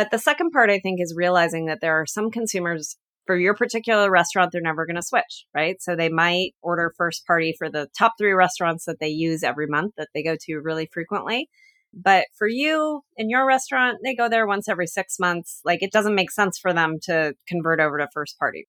But 0.02 0.10
the 0.10 0.18
second 0.18 0.50
part, 0.50 0.68
I 0.68 0.80
think, 0.80 1.00
is 1.00 1.14
realizing 1.16 1.66
that 1.66 1.78
there 1.80 1.94
are 1.94 2.06
some 2.06 2.32
consumers 2.32 2.96
for 3.24 3.36
your 3.36 3.54
particular 3.54 4.10
restaurant, 4.10 4.50
they're 4.50 4.60
never 4.60 4.84
going 4.84 4.96
to 4.96 5.02
switch, 5.02 5.46
right? 5.54 5.80
So 5.80 5.94
they 5.94 6.08
might 6.08 6.54
order 6.60 6.92
first 6.98 7.24
party 7.24 7.54
for 7.56 7.70
the 7.70 7.86
top 7.96 8.14
three 8.18 8.32
restaurants 8.32 8.84
that 8.86 8.98
they 8.98 9.10
use 9.10 9.44
every 9.44 9.68
month 9.68 9.92
that 9.96 10.08
they 10.12 10.24
go 10.24 10.34
to 10.40 10.56
really 10.56 10.90
frequently. 10.92 11.48
But 11.94 12.26
for 12.36 12.48
you 12.48 13.02
in 13.16 13.30
your 13.30 13.46
restaurant, 13.46 13.98
they 14.02 14.16
go 14.16 14.28
there 14.28 14.44
once 14.44 14.68
every 14.68 14.88
six 14.88 15.20
months. 15.20 15.60
Like 15.64 15.84
it 15.84 15.92
doesn't 15.92 16.16
make 16.16 16.32
sense 16.32 16.58
for 16.58 16.72
them 16.72 16.98
to 17.04 17.34
convert 17.46 17.78
over 17.78 17.98
to 17.98 18.08
first 18.12 18.36
party. 18.40 18.66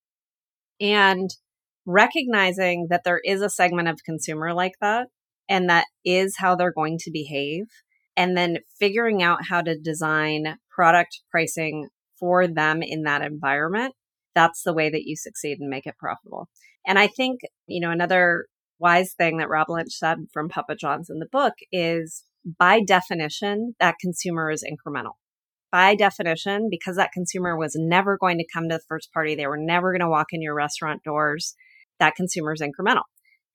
And 0.79 1.31
recognizing 1.87 2.89
that 2.91 3.05
there 3.05 3.21
is 3.25 3.41
a 3.41 3.49
segment 3.49 3.87
of 3.87 4.03
consumer 4.05 4.53
like 4.53 4.75
that 4.81 5.07
and 5.49 5.67
that 5.67 5.87
is 6.05 6.35
how 6.37 6.55
they're 6.55 6.71
going 6.71 6.99
to 6.99 7.11
behave. 7.11 7.63
And 8.15 8.37
then 8.37 8.59
figuring 8.79 9.23
out 9.23 9.47
how 9.49 9.61
to 9.61 9.75
design 9.75 10.59
product 10.73 11.21
pricing 11.31 11.87
for 12.19 12.47
them 12.47 12.81
in 12.81 13.03
that 13.03 13.21
environment. 13.21 13.93
That's 14.35 14.63
the 14.63 14.73
way 14.73 14.89
that 14.89 15.03
you 15.03 15.15
succeed 15.15 15.59
and 15.59 15.69
make 15.69 15.85
it 15.85 15.97
profitable. 15.97 16.49
And 16.85 16.97
I 16.97 17.07
think, 17.07 17.41
you 17.67 17.81
know, 17.81 17.91
another 17.91 18.45
wise 18.79 19.13
thing 19.13 19.37
that 19.37 19.49
Rob 19.49 19.69
Lynch 19.69 19.93
said 19.93 20.17
from 20.33 20.49
Papa 20.49 20.75
John's 20.75 21.09
in 21.09 21.19
the 21.19 21.27
book 21.31 21.53
is 21.71 22.23
by 22.59 22.81
definition, 22.81 23.75
that 23.79 23.95
consumer 24.01 24.51
is 24.51 24.63
incremental. 24.63 25.13
By 25.71 25.95
definition, 25.95 26.67
because 26.69 26.97
that 26.97 27.11
consumer 27.13 27.57
was 27.57 27.75
never 27.75 28.17
going 28.17 28.37
to 28.37 28.45
come 28.53 28.69
to 28.69 28.75
the 28.75 28.83
first 28.87 29.11
party, 29.13 29.35
they 29.35 29.47
were 29.47 29.57
never 29.57 29.91
going 29.91 30.01
to 30.01 30.09
walk 30.09 30.27
in 30.31 30.41
your 30.41 30.53
restaurant 30.53 31.03
doors, 31.03 31.55
that 31.99 32.15
consumer 32.15 32.53
is 32.53 32.61
incremental. 32.61 33.03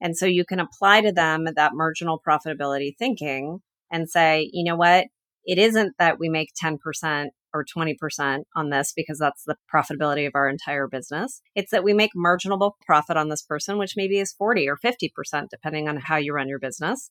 And 0.00 0.16
so 0.16 0.26
you 0.26 0.44
can 0.44 0.60
apply 0.60 1.02
to 1.02 1.12
them 1.12 1.46
that 1.54 1.72
marginal 1.75 2.20
profitability 2.26 2.96
thinking 2.98 3.60
and 3.90 4.08
say, 4.08 4.48
you 4.52 4.64
know 4.64 4.76
what? 4.76 5.06
It 5.45 5.59
isn't 5.59 5.95
that 5.99 6.18
we 6.18 6.28
make 6.28 6.50
10% 6.62 7.28
or 7.54 7.64
20% 7.64 8.42
on 8.54 8.71
this 8.71 8.92
because 8.95 9.18
that's 9.18 9.45
the 9.45 9.57
profitability 9.73 10.26
of 10.26 10.33
our 10.35 10.49
entire 10.49 10.87
business. 10.87 11.40
It's 11.54 11.71
that 11.71 11.85
we 11.85 11.95
make 11.95 12.11
marginal 12.14 12.76
profit 12.85 13.16
on 13.16 13.28
this 13.28 13.42
person, 13.42 13.78
which 13.78 13.95
maybe 13.97 14.18
is 14.18 14.35
40 14.35 14.68
or 14.68 14.76
50%, 14.76 15.49
depending 15.50 15.88
on 15.88 15.97
how 15.97 16.16
you 16.16 16.35
run 16.35 16.49
your 16.49 16.59
business. 16.59 17.11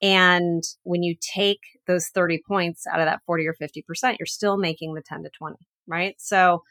And 0.00 0.62
when 0.84 1.02
you 1.02 1.16
take 1.34 1.60
those 1.86 2.08
30 2.08 2.40
points 2.46 2.84
out 2.92 3.00
of 3.00 3.06
that 3.06 3.20
40 3.26 3.46
or 3.48 3.54
50%, 3.60 4.16
you're 4.18 4.26
still 4.26 4.56
making 4.56 4.94
the 4.94 5.02
10 5.04 5.22
to 5.24 5.30
20, 5.36 5.56
right? 5.86 6.14
So 6.18 6.62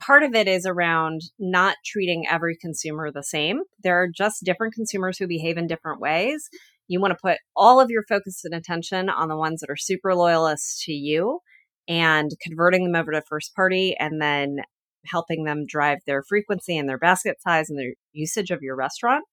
part 0.00 0.22
of 0.22 0.34
it 0.34 0.46
is 0.46 0.66
around 0.66 1.22
not 1.38 1.76
treating 1.84 2.26
every 2.30 2.56
consumer 2.60 3.10
the 3.10 3.22
same. 3.22 3.60
There 3.82 4.00
are 4.00 4.08
just 4.14 4.44
different 4.44 4.74
consumers 4.74 5.18
who 5.18 5.26
behave 5.26 5.56
in 5.56 5.66
different 5.66 6.00
ways. 6.00 6.48
You 6.88 7.00
want 7.00 7.12
to 7.12 7.18
put 7.20 7.38
all 7.56 7.80
of 7.80 7.90
your 7.90 8.04
focus 8.08 8.44
and 8.44 8.54
attention 8.54 9.08
on 9.08 9.28
the 9.28 9.36
ones 9.36 9.60
that 9.60 9.70
are 9.70 9.76
super 9.76 10.14
loyalists 10.14 10.84
to 10.84 10.92
you 10.92 11.40
and 11.88 12.30
converting 12.40 12.84
them 12.84 13.00
over 13.00 13.12
to 13.12 13.22
first 13.28 13.54
party 13.54 13.96
and 13.98 14.20
then 14.20 14.58
helping 15.06 15.44
them 15.44 15.64
drive 15.66 15.98
their 16.06 16.22
frequency 16.28 16.76
and 16.76 16.88
their 16.88 16.98
basket 16.98 17.40
size 17.40 17.70
and 17.70 17.78
their 17.78 17.94
usage 18.12 18.50
of 18.50 18.62
your 18.62 18.76
restaurant. 18.76 19.24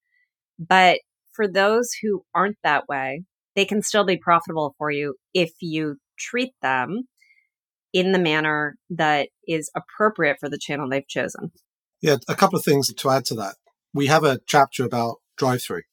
But 0.60 1.00
for 1.32 1.48
those 1.48 1.92
who 2.02 2.24
aren't 2.34 2.58
that 2.64 2.88
way, 2.88 3.24
they 3.56 3.66
can 3.66 3.82
still 3.82 4.06
be 4.06 4.18
profitable 4.18 4.76
for 4.78 4.92
you 4.92 5.16
if 5.34 5.52
you 5.62 5.98
treat 6.18 6.54
them 6.62 7.04
in 7.92 8.12
the 8.12 8.20
manner 8.20 8.76
that 8.90 9.30
is 9.48 9.70
appropriate 9.76 10.38
for 10.40 10.50
the 10.50 10.58
channel 10.58 10.90
they've 10.90 11.08
chosen. 11.08 11.52
Yeah, 12.02 12.18
a 12.28 12.36
couple 12.36 12.58
of 12.58 12.66
things 12.66 12.92
to 12.94 13.10
add 13.10 13.26
to 13.26 13.36
that. 13.36 13.56
We 13.94 14.08
have 14.08 14.24
a 14.24 14.40
chapter 14.48 14.84
about 14.84 15.18
drive 15.38 15.62
through. 15.62 15.84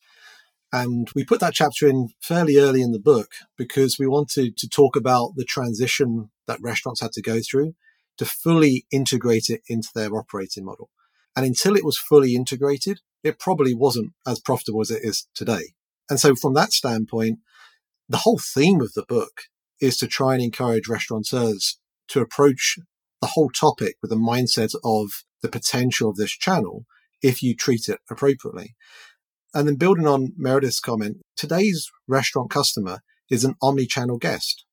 And 0.72 1.08
we 1.14 1.24
put 1.24 1.40
that 1.40 1.54
chapter 1.54 1.88
in 1.88 2.10
fairly 2.20 2.56
early 2.56 2.80
in 2.80 2.92
the 2.92 3.00
book 3.00 3.32
because 3.56 3.98
we 3.98 4.06
wanted 4.06 4.56
to 4.56 4.68
talk 4.68 4.94
about 4.94 5.32
the 5.36 5.44
transition 5.44 6.30
that 6.46 6.60
restaurants 6.62 7.00
had 7.00 7.12
to 7.12 7.22
go 7.22 7.40
through 7.40 7.74
to 8.18 8.24
fully 8.24 8.86
integrate 8.92 9.48
it 9.48 9.62
into 9.68 9.88
their 9.94 10.14
operating 10.14 10.64
model. 10.64 10.90
And 11.34 11.44
until 11.44 11.74
it 11.74 11.84
was 11.84 11.98
fully 11.98 12.34
integrated, 12.34 13.00
it 13.24 13.38
probably 13.38 13.74
wasn't 13.74 14.12
as 14.26 14.40
profitable 14.40 14.80
as 14.80 14.90
it 14.90 15.02
is 15.02 15.26
today. 15.34 15.72
And 16.08 16.20
so 16.20 16.34
from 16.34 16.54
that 16.54 16.72
standpoint, 16.72 17.38
the 18.08 18.18
whole 18.18 18.38
theme 18.38 18.80
of 18.80 18.92
the 18.94 19.04
book 19.08 19.42
is 19.80 19.96
to 19.98 20.06
try 20.06 20.34
and 20.34 20.42
encourage 20.42 20.88
restaurateurs 20.88 21.78
to 22.08 22.20
approach 22.20 22.78
the 23.20 23.28
whole 23.28 23.50
topic 23.50 23.96
with 24.02 24.12
a 24.12 24.16
mindset 24.16 24.74
of 24.84 25.24
the 25.42 25.48
potential 25.48 26.10
of 26.10 26.16
this 26.16 26.32
channel 26.32 26.84
if 27.22 27.42
you 27.42 27.54
treat 27.54 27.88
it 27.88 28.00
appropriately. 28.10 28.74
And 29.52 29.66
then 29.66 29.76
building 29.76 30.06
on 30.06 30.32
Meredith's 30.36 30.80
comment, 30.80 31.18
today's 31.36 31.90
restaurant 32.06 32.50
customer 32.50 33.00
is 33.30 33.44
an 33.44 33.54
omni-channel 33.60 34.18
guest. 34.18 34.64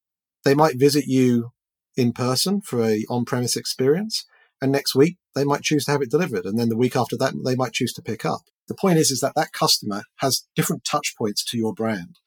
They 0.44 0.54
might 0.54 0.80
visit 0.80 1.06
you 1.08 1.52
in 1.96 2.14
person 2.14 2.62
for 2.62 2.84
a 2.84 3.04
on-premise 3.10 3.56
experience, 3.56 4.26
and 4.62 4.72
next 4.72 4.96
week 4.96 5.18
they 5.36 5.44
might 5.44 5.64
choose 5.64 5.86
to 5.86 5.92
have 5.92 6.02
it 6.02 6.12
delivered, 6.12 6.46
and 6.46 6.60
then 6.60 6.70
the 6.70 6.78
week 6.78 6.96
after 6.96 7.18
that 7.18 7.34
they 7.44 7.56
might 7.56 7.74
choose 7.74 7.94
to 7.94 8.02
pick 8.02 8.26
up. 8.26 8.42
The 8.68 8.76
point 8.76 9.00
is, 9.00 9.12
is 9.12 9.20
that 9.22 9.34
that 9.36 9.52
customer 9.52 10.04
has 10.18 10.46
different 10.56 10.84
touch 10.84 11.16
points 11.18 11.44
to 11.46 11.58
your 11.58 11.74
brand. 11.74 12.18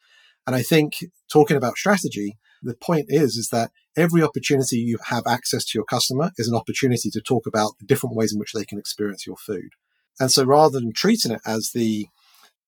And 0.46 0.56
I 0.56 0.62
think 0.62 0.94
talking 1.30 1.56
about 1.56 1.76
strategy, 1.76 2.38
the 2.62 2.74
point 2.74 3.06
is, 3.08 3.36
is 3.36 3.48
that 3.52 3.70
every 3.96 4.22
opportunity 4.22 4.78
you 4.78 4.98
have 5.06 5.26
access 5.26 5.64
to 5.66 5.78
your 5.78 5.84
customer 5.84 6.30
is 6.36 6.48
an 6.48 6.56
opportunity 6.56 7.10
to 7.10 7.20
talk 7.20 7.46
about 7.46 7.72
the 7.78 7.86
different 7.86 8.16
ways 8.16 8.32
in 8.32 8.38
which 8.38 8.52
they 8.52 8.64
can 8.64 8.78
experience 8.78 9.26
your 9.26 9.36
food. 9.36 9.70
And 10.18 10.30
so 10.30 10.44
rather 10.44 10.80
than 10.80 10.92
treating 10.92 11.32
it 11.32 11.40
as 11.46 11.70
the 11.74 12.06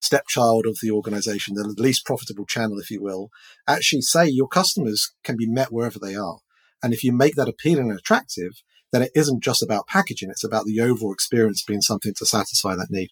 stepchild 0.03 0.65
of 0.65 0.77
the 0.81 0.91
organization, 0.91 1.55
the 1.55 1.73
least 1.77 2.05
profitable 2.05 2.45
channel, 2.45 2.77
if 2.79 2.91
you 2.91 3.01
will, 3.01 3.29
actually 3.67 4.01
say 4.01 4.27
your 4.27 4.47
customers 4.47 5.13
can 5.23 5.37
be 5.37 5.47
met 5.47 5.71
wherever 5.71 5.97
they 5.99 6.15
are. 6.15 6.39
And 6.81 6.93
if 6.93 7.03
you 7.03 7.13
make 7.13 7.35
that 7.35 7.47
appealing 7.47 7.89
and 7.89 7.97
attractive, 7.97 8.51
then 8.91 9.01
it 9.01 9.11
isn't 9.15 9.43
just 9.43 9.63
about 9.63 9.87
packaging, 9.87 10.29
it's 10.29 10.43
about 10.43 10.65
the 10.65 10.79
overall 10.81 11.13
experience 11.13 11.63
being 11.63 11.81
something 11.81 12.13
to 12.17 12.25
satisfy 12.25 12.75
that 12.75 12.91
need. 12.91 13.09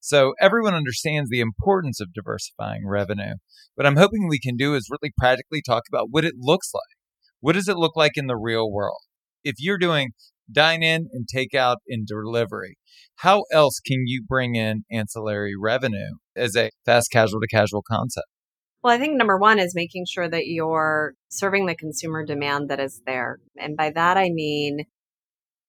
So 0.00 0.34
everyone 0.40 0.74
understands 0.74 1.30
the 1.30 1.40
importance 1.40 2.00
of 2.00 2.12
diversifying 2.12 2.86
revenue. 2.86 3.34
What 3.74 3.86
I'm 3.86 3.96
hoping 3.96 4.28
we 4.28 4.40
can 4.40 4.56
do 4.56 4.74
is 4.74 4.90
really 4.90 5.12
practically 5.16 5.62
talk 5.62 5.84
about 5.88 6.08
what 6.10 6.24
it 6.24 6.34
looks 6.38 6.72
like. 6.74 6.82
What 7.40 7.54
does 7.54 7.68
it 7.68 7.76
look 7.76 7.96
like 7.96 8.16
in 8.16 8.26
the 8.26 8.36
real 8.36 8.70
world? 8.70 9.00
If 9.44 9.56
you're 9.58 9.78
doing 9.78 10.12
dine 10.50 10.82
in 10.82 11.08
and 11.12 11.26
take 11.28 11.54
out 11.54 11.78
and 11.88 12.06
delivery, 12.06 12.76
how 13.16 13.44
else 13.52 13.80
can 13.84 14.04
you 14.06 14.24
bring 14.26 14.54
in 14.54 14.84
ancillary 14.90 15.54
revenue 15.60 16.16
as 16.36 16.56
a 16.56 16.70
fast 16.84 17.10
casual 17.10 17.40
to 17.40 17.46
casual 17.48 17.82
concept? 17.82 18.26
Well, 18.82 18.94
I 18.94 18.98
think 18.98 19.16
number 19.16 19.36
one 19.36 19.58
is 19.58 19.74
making 19.74 20.06
sure 20.06 20.28
that 20.28 20.46
you're 20.46 21.14
serving 21.28 21.66
the 21.66 21.74
consumer 21.74 22.24
demand 22.24 22.70
that 22.70 22.78
is 22.78 23.02
there. 23.06 23.40
And 23.56 23.76
by 23.76 23.90
that, 23.90 24.16
I 24.16 24.30
mean, 24.30 24.84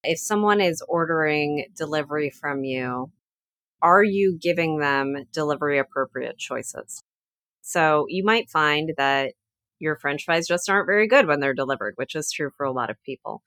if 0.03 0.19
someone 0.19 0.61
is 0.61 0.83
ordering 0.87 1.65
delivery 1.75 2.29
from 2.29 2.63
you, 2.63 3.11
are 3.81 4.03
you 4.03 4.37
giving 4.39 4.77
them 4.77 5.25
delivery 5.33 5.79
appropriate 5.79 6.37
choices? 6.37 7.03
So 7.61 8.05
you 8.09 8.23
might 8.23 8.49
find 8.49 8.91
that 8.97 9.33
your 9.79 9.97
french 9.97 10.25
fries 10.25 10.47
just 10.47 10.69
aren't 10.69 10.87
very 10.87 11.07
good 11.07 11.27
when 11.27 11.39
they're 11.39 11.53
delivered, 11.53 11.93
which 11.95 12.15
is 12.15 12.31
true 12.31 12.51
for 12.55 12.65
a 12.65 12.71
lot 12.71 12.89
of 12.89 13.01
people. 13.05 13.41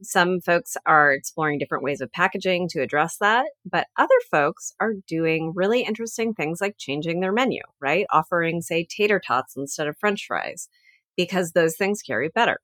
Some 0.00 0.40
folks 0.40 0.76
are 0.86 1.12
exploring 1.12 1.58
different 1.58 1.82
ways 1.82 2.00
of 2.00 2.12
packaging 2.12 2.68
to 2.70 2.82
address 2.82 3.16
that, 3.18 3.46
but 3.68 3.88
other 3.96 4.14
folks 4.30 4.72
are 4.78 4.92
doing 5.06 5.52
really 5.54 5.82
interesting 5.82 6.34
things 6.34 6.60
like 6.60 6.76
changing 6.78 7.20
their 7.20 7.32
menu, 7.32 7.62
right? 7.80 8.06
Offering, 8.10 8.60
say, 8.60 8.86
tater 8.88 9.20
tots 9.24 9.56
instead 9.56 9.88
of 9.88 9.98
french 9.98 10.24
fries, 10.26 10.68
because 11.16 11.52
those 11.52 11.76
things 11.76 12.02
carry 12.02 12.28
better. 12.28 12.58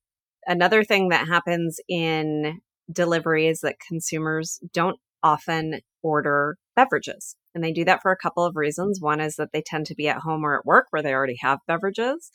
Another 0.47 0.85
thing 0.85 1.09
that 1.09 1.26
happens 1.26 1.81
in 1.88 2.61
delivery 2.93 3.49
is 3.49 3.61
that 3.61 3.81
consumers 3.81 4.61
don't 4.73 4.99
often 5.23 5.81
order 6.03 6.57
beverages. 6.76 7.35
And 7.55 7.64
they 7.64 7.73
do 7.73 7.85
that 7.85 8.03
for 8.03 8.12
a 8.12 8.17
couple 8.17 8.45
of 8.45 8.57
reasons. 8.57 9.00
One 9.00 9.21
is 9.21 9.37
that 9.37 9.50
they 9.53 9.62
tend 9.62 9.87
to 9.87 9.95
be 9.95 10.09
at 10.09 10.19
home 10.19 10.45
or 10.45 10.59
at 10.59 10.67
work 10.67 10.87
where 10.91 11.03
they 11.03 11.14
already 11.14 11.38
have 11.41 11.61
beverages. 11.67 12.31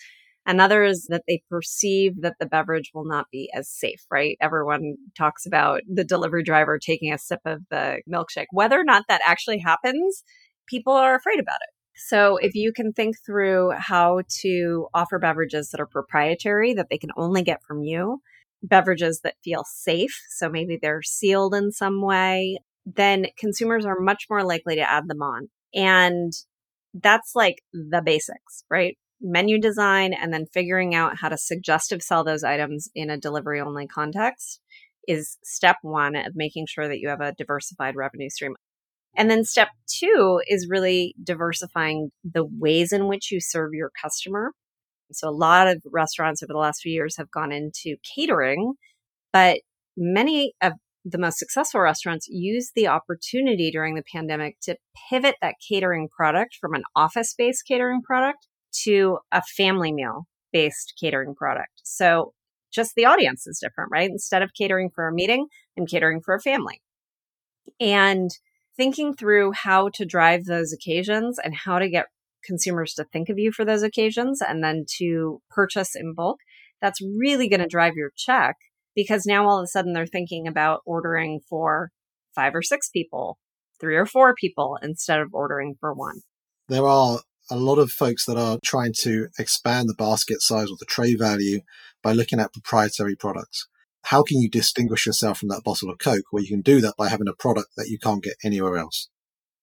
Another 0.46 0.84
is 0.84 1.06
that 1.10 1.24
they 1.28 1.44
perceive 1.50 2.22
that 2.22 2.36
the 2.40 2.46
beverage 2.46 2.92
will 2.94 3.06
not 3.06 3.28
be 3.32 3.52
as 3.54 3.70
safe, 3.70 4.04
right? 4.10 4.38
Everyone 4.42 4.96
talks 5.16 5.46
about 5.46 5.82
the 5.88 6.04
delivery 6.04 6.44
driver 6.44 6.80
taking 6.80 7.14
a 7.14 7.18
sip 7.20 7.42
of 7.46 7.62
the 7.70 8.02
milkshake. 8.12 8.48
Whether 8.52 8.80
or 8.80 8.84
not 8.84 9.06
that 9.10 9.22
actually 9.26 9.60
happens, 9.60 10.24
people 10.68 10.94
are 10.94 11.16
afraid 11.16 11.40
about 11.40 11.60
it 11.62 11.74
So 11.96 12.38
if 12.38 12.56
you 12.56 12.72
can 12.74 12.94
think 12.94 13.16
through 13.26 13.72
how 13.78 14.22
to 14.42 14.88
offer 14.94 15.20
beverages 15.20 15.70
that 15.70 15.82
are 15.82 15.86
proprietary, 15.88 16.74
that 16.74 16.88
they 16.90 16.98
can 16.98 17.12
only 17.18 17.44
get 17.44 17.62
from 17.68 17.84
you, 17.84 18.22
beverages 18.64 19.22
that 19.24 19.36
feel 19.44 19.64
safe, 19.66 20.18
so 20.30 20.50
maybe 20.50 20.78
they're 20.82 21.02
sealed 21.04 21.54
in 21.54 21.72
some 21.72 22.02
way, 22.02 22.58
then 22.86 23.28
consumers 23.38 23.86
are 23.86 24.00
much 24.00 24.26
more 24.30 24.44
likely 24.44 24.76
to 24.76 24.90
add 24.90 25.08
them 25.08 25.22
on. 25.22 25.50
And 25.74 26.34
that's 26.94 27.36
like 27.36 27.62
the 27.74 28.02
basics, 28.04 28.64
right? 28.70 28.98
Menu 29.22 29.60
design 29.60 30.14
and 30.14 30.34
then 30.34 30.46
figuring 30.46 30.96
out 30.96 31.18
how 31.18 31.30
to 31.30 31.38
suggestive 31.38 32.02
sell 32.02 32.24
those 32.24 32.44
items 32.44 32.90
in 32.96 33.10
a 33.10 33.18
delivery 33.18 33.60
only 33.60 33.88
context 33.88 34.62
is 35.08 35.38
step 35.44 35.78
one 35.82 36.16
of 36.16 36.36
making 36.36 36.68
sure 36.68 36.88
that 36.88 37.00
you 37.00 37.10
have 37.10 37.22
a 37.22 37.34
diversified 37.34 37.96
revenue 37.96 38.30
stream. 38.30 38.56
And 39.16 39.30
then 39.30 39.44
step 39.44 39.70
two 39.88 40.42
is 40.48 40.70
really 40.70 41.16
diversifying 41.22 42.12
the 42.24 42.46
ways 42.46 42.94
in 42.94 43.08
which 43.08 43.32
you 43.32 43.40
serve 43.42 43.74
your 43.74 43.92
customer. 44.02 44.54
So 45.12 45.28
a 45.28 45.32
lot 45.32 45.68
of 45.68 45.82
restaurants 45.92 46.44
over 46.44 46.54
the 46.54 46.60
last 46.60 46.82
few 46.82 46.94
years 46.94 47.18
have 47.18 47.32
gone 47.32 47.52
into 47.52 47.96
catering, 48.16 48.74
but 49.34 49.62
many 49.98 50.54
of 50.62 50.74
the 51.04 51.18
most 51.18 51.40
successful 51.40 51.82
restaurants 51.82 52.28
use 52.28 52.72
the 52.76 52.88
opportunity 52.88 53.72
during 53.72 53.96
the 53.96 54.04
pandemic 54.14 54.58
to 54.62 54.76
pivot 55.10 55.36
that 55.42 55.56
catering 55.68 56.08
product 56.08 56.58
from 56.62 56.76
an 56.76 56.84
office 56.96 57.34
based 57.36 57.64
catering 57.68 58.02
product 58.02 58.48
to 58.84 59.20
a 59.32 59.42
family 59.42 59.92
meal 59.92 60.28
based 60.52 60.94
catering 61.00 61.36
product. 61.36 61.82
So 61.84 62.34
just 62.72 62.96
the 62.96 63.06
audience 63.06 63.48
is 63.48 63.60
different, 63.60 63.92
right? 63.92 64.10
Instead 64.10 64.42
of 64.42 64.54
catering 64.54 64.90
for 64.94 65.08
a 65.08 65.14
meeting, 65.14 65.48
I'm 65.78 65.86
catering 65.86 66.22
for 66.22 66.36
a 66.36 66.40
family. 66.40 66.82
And 67.80 68.30
thinking 68.78 69.14
through 69.14 69.52
how 69.54 69.90
to 69.90 70.06
drive 70.06 70.46
those 70.46 70.74
occasions 70.74 71.38
and 71.44 71.54
how 71.54 71.80
to 71.80 71.90
get 71.90 72.08
consumers 72.46 72.94
to 72.94 73.04
think 73.04 73.30
of 73.30 73.38
you 73.38 73.52
for 73.52 73.66
those 73.66 73.84
occasions 73.84 74.42
and 74.42 74.64
then 74.64 74.86
to 74.98 75.42
purchase 75.50 75.96
in 75.96 76.14
bulk, 76.14 76.40
that's 76.82 77.02
really 77.02 77.50
going 77.50 77.60
to 77.60 77.68
drive 77.68 77.96
your 77.96 78.12
check 78.16 78.56
because 78.96 79.26
now 79.26 79.48
all 79.48 79.60
of 79.60 79.64
a 79.64 79.68
sudden 79.68 79.94
they're 79.94 80.06
thinking 80.06 80.48
about 80.48 80.82
ordering 80.86 81.42
for 81.50 81.92
five 82.34 82.56
or 82.56 82.62
six 82.62 82.90
people, 82.90 83.38
three 83.80 83.96
or 83.96 84.06
four 84.06 84.34
people 84.34 84.78
instead 84.82 85.20
of 85.20 85.34
ordering 85.34 85.76
for 85.80 85.94
one. 85.94 86.22
There 86.68 86.88
are 86.88 87.20
a 87.50 87.56
lot 87.56 87.80
of 87.80 87.92
folks 87.92 88.26
that 88.26 88.38
are 88.38 88.60
trying 88.64 88.94
to 89.02 89.28
expand 89.40 89.90
the 89.90 89.96
basket 89.96 90.42
size 90.42 90.70
or 90.70 90.78
the 90.80 90.86
tray 90.86 91.16
value 91.16 91.62
by 92.04 92.14
looking 92.14 92.40
at 92.40 92.54
proprietary 92.54 93.16
products. 93.16 93.68
How 94.04 94.24
can 94.24 94.40
you 94.40 94.50
distinguish 94.50 95.06
yourself 95.06 95.40
from 95.40 95.50
that 95.50 95.64
bottle 95.64 95.90
of 95.90 96.00
Coke? 96.00 96.26
Well, 96.32 96.44
you 96.44 96.50
can 96.50 96.62
do 96.62 96.80
that 96.82 96.96
by 96.98 97.10
having 97.10 97.28
a 97.28 97.34
product 97.34 97.70
that 97.76 97.90
you 97.90 98.00
can't 98.00 98.24
get 98.24 98.36
anywhere 98.44 98.78
else. 98.78 99.10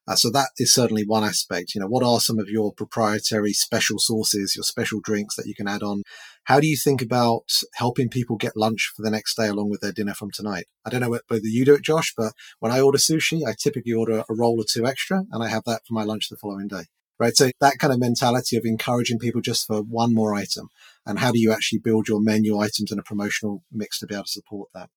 Uh, 0.08 0.14
so 0.14 0.30
that 0.30 0.50
is 0.58 0.72
certainly 0.72 1.04
one 1.04 1.24
aspect. 1.24 1.74
You 1.74 1.80
know, 1.80 1.88
what 1.88 2.04
are 2.04 2.20
some 2.20 2.38
of 2.38 2.48
your 2.48 2.72
proprietary 2.72 3.52
special 3.52 3.98
sauces, 3.98 4.54
your 4.54 4.62
special 4.62 5.00
drinks 5.00 5.34
that 5.34 5.46
you 5.46 5.54
can 5.54 5.66
add 5.66 5.82
on? 5.82 6.02
How 6.44 6.60
do 6.60 6.68
you 6.68 6.76
think 6.76 7.02
about 7.02 7.50
helping 7.74 8.08
people 8.08 8.36
get 8.36 8.56
lunch 8.56 8.92
for 8.94 9.02
the 9.02 9.10
next 9.10 9.36
day 9.36 9.48
along 9.48 9.70
with 9.70 9.80
their 9.80 9.90
dinner 9.90 10.14
from 10.14 10.30
tonight? 10.30 10.66
I 10.84 10.90
don't 10.90 11.00
know 11.00 11.10
whether 11.10 11.40
you 11.42 11.64
do 11.64 11.74
it, 11.74 11.82
Josh, 11.82 12.14
but 12.16 12.34
when 12.60 12.70
I 12.70 12.80
order 12.80 12.98
sushi, 12.98 13.40
I 13.44 13.54
typically 13.58 13.94
order 13.94 14.22
a 14.28 14.34
roll 14.34 14.60
or 14.60 14.64
two 14.68 14.86
extra 14.86 15.24
and 15.32 15.42
I 15.42 15.48
have 15.48 15.64
that 15.64 15.82
for 15.86 15.94
my 15.94 16.04
lunch 16.04 16.28
the 16.28 16.36
following 16.36 16.68
day 16.68 16.84
right? 17.18 17.36
So 17.36 17.50
that 17.60 17.78
kind 17.78 17.92
of 17.92 18.00
mentality 18.00 18.56
of 18.56 18.64
encouraging 18.64 19.18
people 19.18 19.40
just 19.40 19.66
for 19.66 19.82
one 19.82 20.14
more 20.14 20.34
item. 20.34 20.68
And 21.04 21.18
how 21.18 21.32
do 21.32 21.38
you 21.38 21.52
actually 21.52 21.78
build 21.78 22.08
your 22.08 22.20
menu 22.20 22.58
items 22.58 22.90
and 22.90 23.00
a 23.00 23.04
promotional 23.04 23.62
mix 23.72 23.98
to 24.00 24.06
be 24.06 24.14
able 24.14 24.24
to 24.24 24.30
support 24.30 24.68
that? 24.74 24.90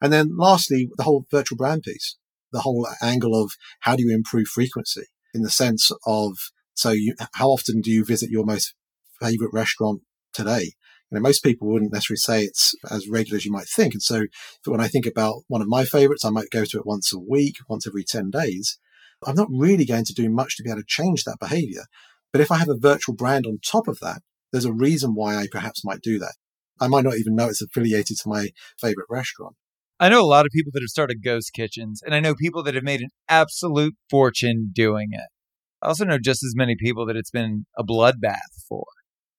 And 0.00 0.12
then 0.12 0.36
lastly, 0.36 0.90
the 0.96 1.04
whole 1.04 1.26
virtual 1.30 1.56
brand 1.56 1.82
piece, 1.82 2.16
the 2.52 2.60
whole 2.60 2.86
angle 3.02 3.40
of 3.40 3.52
how 3.80 3.96
do 3.96 4.02
you 4.02 4.14
improve 4.14 4.48
frequency 4.48 5.04
in 5.34 5.42
the 5.42 5.50
sense 5.50 5.90
of, 6.06 6.36
so 6.74 6.90
you, 6.90 7.14
how 7.34 7.48
often 7.48 7.80
do 7.80 7.90
you 7.90 8.04
visit 8.04 8.30
your 8.30 8.44
most 8.44 8.74
favorite 9.20 9.52
restaurant 9.52 10.02
today? 10.32 10.72
You 11.10 11.16
know, 11.16 11.20
most 11.20 11.42
people 11.42 11.68
wouldn't 11.68 11.92
necessarily 11.92 12.18
say 12.18 12.44
it's 12.44 12.74
as 12.90 13.08
regular 13.08 13.36
as 13.36 13.46
you 13.46 13.52
might 13.52 13.68
think. 13.68 13.94
And 13.94 14.02
so 14.02 14.26
when 14.64 14.80
I 14.80 14.88
think 14.88 15.06
about 15.06 15.42
one 15.46 15.62
of 15.62 15.68
my 15.68 15.84
favorites, 15.84 16.24
I 16.24 16.30
might 16.30 16.50
go 16.50 16.64
to 16.64 16.78
it 16.78 16.86
once 16.86 17.12
a 17.12 17.18
week, 17.18 17.56
once 17.68 17.86
every 17.86 18.04
10 18.04 18.30
days. 18.30 18.78
I'm 19.26 19.34
not 19.34 19.48
really 19.50 19.84
going 19.84 20.04
to 20.04 20.14
do 20.14 20.30
much 20.30 20.56
to 20.56 20.62
be 20.62 20.70
able 20.70 20.80
to 20.80 20.86
change 20.86 21.24
that 21.24 21.38
behavior. 21.40 21.84
But 22.32 22.40
if 22.40 22.50
I 22.50 22.58
have 22.58 22.68
a 22.68 22.78
virtual 22.78 23.14
brand 23.14 23.46
on 23.46 23.58
top 23.64 23.88
of 23.88 23.98
that, 24.00 24.20
there's 24.52 24.64
a 24.64 24.72
reason 24.72 25.14
why 25.14 25.36
I 25.36 25.46
perhaps 25.50 25.84
might 25.84 26.00
do 26.00 26.18
that. 26.18 26.34
I 26.80 26.88
might 26.88 27.04
not 27.04 27.16
even 27.16 27.34
know 27.34 27.48
it's 27.48 27.62
affiliated 27.62 28.18
to 28.18 28.28
my 28.28 28.50
favorite 28.80 29.06
restaurant. 29.10 29.56
I 29.98 30.10
know 30.10 30.20
a 30.20 30.26
lot 30.26 30.44
of 30.44 30.52
people 30.52 30.70
that 30.74 30.82
have 30.82 30.90
started 30.90 31.24
ghost 31.24 31.52
kitchens, 31.54 32.02
and 32.04 32.14
I 32.14 32.20
know 32.20 32.34
people 32.34 32.62
that 32.64 32.74
have 32.74 32.84
made 32.84 33.00
an 33.00 33.08
absolute 33.28 33.94
fortune 34.10 34.70
doing 34.74 35.08
it. 35.12 35.28
I 35.82 35.88
also 35.88 36.04
know 36.04 36.18
just 36.18 36.44
as 36.44 36.54
many 36.54 36.76
people 36.78 37.06
that 37.06 37.16
it's 37.16 37.30
been 37.30 37.64
a 37.78 37.84
bloodbath 37.84 38.64
for. 38.68 38.84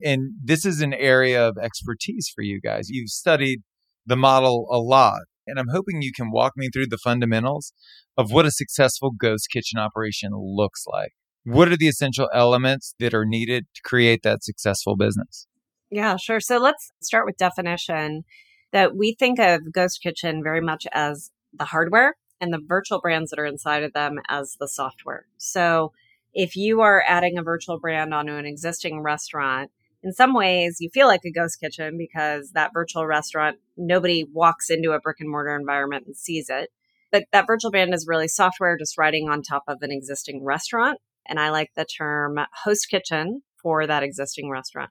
And 0.04 0.32
this 0.42 0.64
is 0.64 0.80
an 0.80 0.94
area 0.94 1.46
of 1.46 1.56
expertise 1.58 2.30
for 2.34 2.42
you 2.42 2.60
guys. 2.60 2.88
You've 2.88 3.10
studied 3.10 3.60
the 4.06 4.16
model 4.16 4.66
a 4.70 4.78
lot, 4.78 5.20
and 5.48 5.58
I'm 5.58 5.68
hoping 5.72 6.02
you 6.02 6.12
can 6.14 6.30
walk 6.30 6.52
me 6.56 6.68
through 6.72 6.88
the 6.88 6.98
fundamentals 6.98 7.72
of 8.16 8.30
what 8.30 8.46
a 8.46 8.50
successful 8.50 9.10
ghost 9.10 9.48
kitchen 9.52 9.78
operation 9.78 10.30
looks 10.34 10.84
like. 10.86 11.12
What 11.44 11.68
are 11.68 11.76
the 11.76 11.88
essential 11.88 12.28
elements 12.34 12.94
that 12.98 13.14
are 13.14 13.24
needed 13.24 13.66
to 13.74 13.80
create 13.82 14.22
that 14.22 14.44
successful 14.44 14.96
business? 14.96 15.46
Yeah, 15.90 16.16
sure. 16.16 16.40
So 16.40 16.58
let's 16.58 16.90
start 17.00 17.24
with 17.24 17.38
definition 17.38 18.24
that 18.72 18.94
we 18.94 19.16
think 19.18 19.38
of 19.38 19.72
Ghost 19.72 20.00
Kitchen 20.02 20.42
very 20.42 20.60
much 20.60 20.86
as 20.92 21.30
the 21.54 21.64
hardware 21.64 22.16
and 22.40 22.52
the 22.52 22.60
virtual 22.62 23.00
brands 23.00 23.30
that 23.30 23.38
are 23.38 23.46
inside 23.46 23.82
of 23.82 23.94
them 23.94 24.18
as 24.28 24.56
the 24.60 24.68
software. 24.68 25.26
So 25.38 25.92
if 26.34 26.54
you 26.56 26.82
are 26.82 27.02
adding 27.06 27.38
a 27.38 27.42
virtual 27.42 27.80
brand 27.80 28.12
onto 28.12 28.34
an 28.34 28.44
existing 28.44 29.00
restaurant, 29.00 29.70
in 30.02 30.12
some 30.12 30.34
ways 30.34 30.76
you 30.80 30.90
feel 30.92 31.06
like 31.06 31.22
a 31.24 31.32
ghost 31.32 31.60
kitchen 31.60 31.96
because 31.98 32.52
that 32.52 32.72
virtual 32.72 33.06
restaurant, 33.06 33.58
nobody 33.76 34.24
walks 34.24 34.70
into 34.70 34.92
a 34.92 35.00
brick 35.00 35.18
and 35.20 35.30
mortar 35.30 35.56
environment 35.56 36.04
and 36.06 36.16
sees 36.16 36.48
it. 36.48 36.70
But 37.10 37.24
that 37.32 37.46
virtual 37.46 37.70
brand 37.70 37.94
is 37.94 38.06
really 38.06 38.28
software 38.28 38.76
just 38.76 38.98
riding 38.98 39.28
on 39.28 39.42
top 39.42 39.64
of 39.66 39.78
an 39.82 39.90
existing 39.90 40.44
restaurant. 40.44 40.98
And 41.26 41.38
I 41.40 41.50
like 41.50 41.70
the 41.74 41.84
term 41.84 42.38
host 42.64 42.88
kitchen 42.90 43.42
for 43.62 43.86
that 43.86 44.02
existing 44.02 44.50
restaurant. 44.50 44.90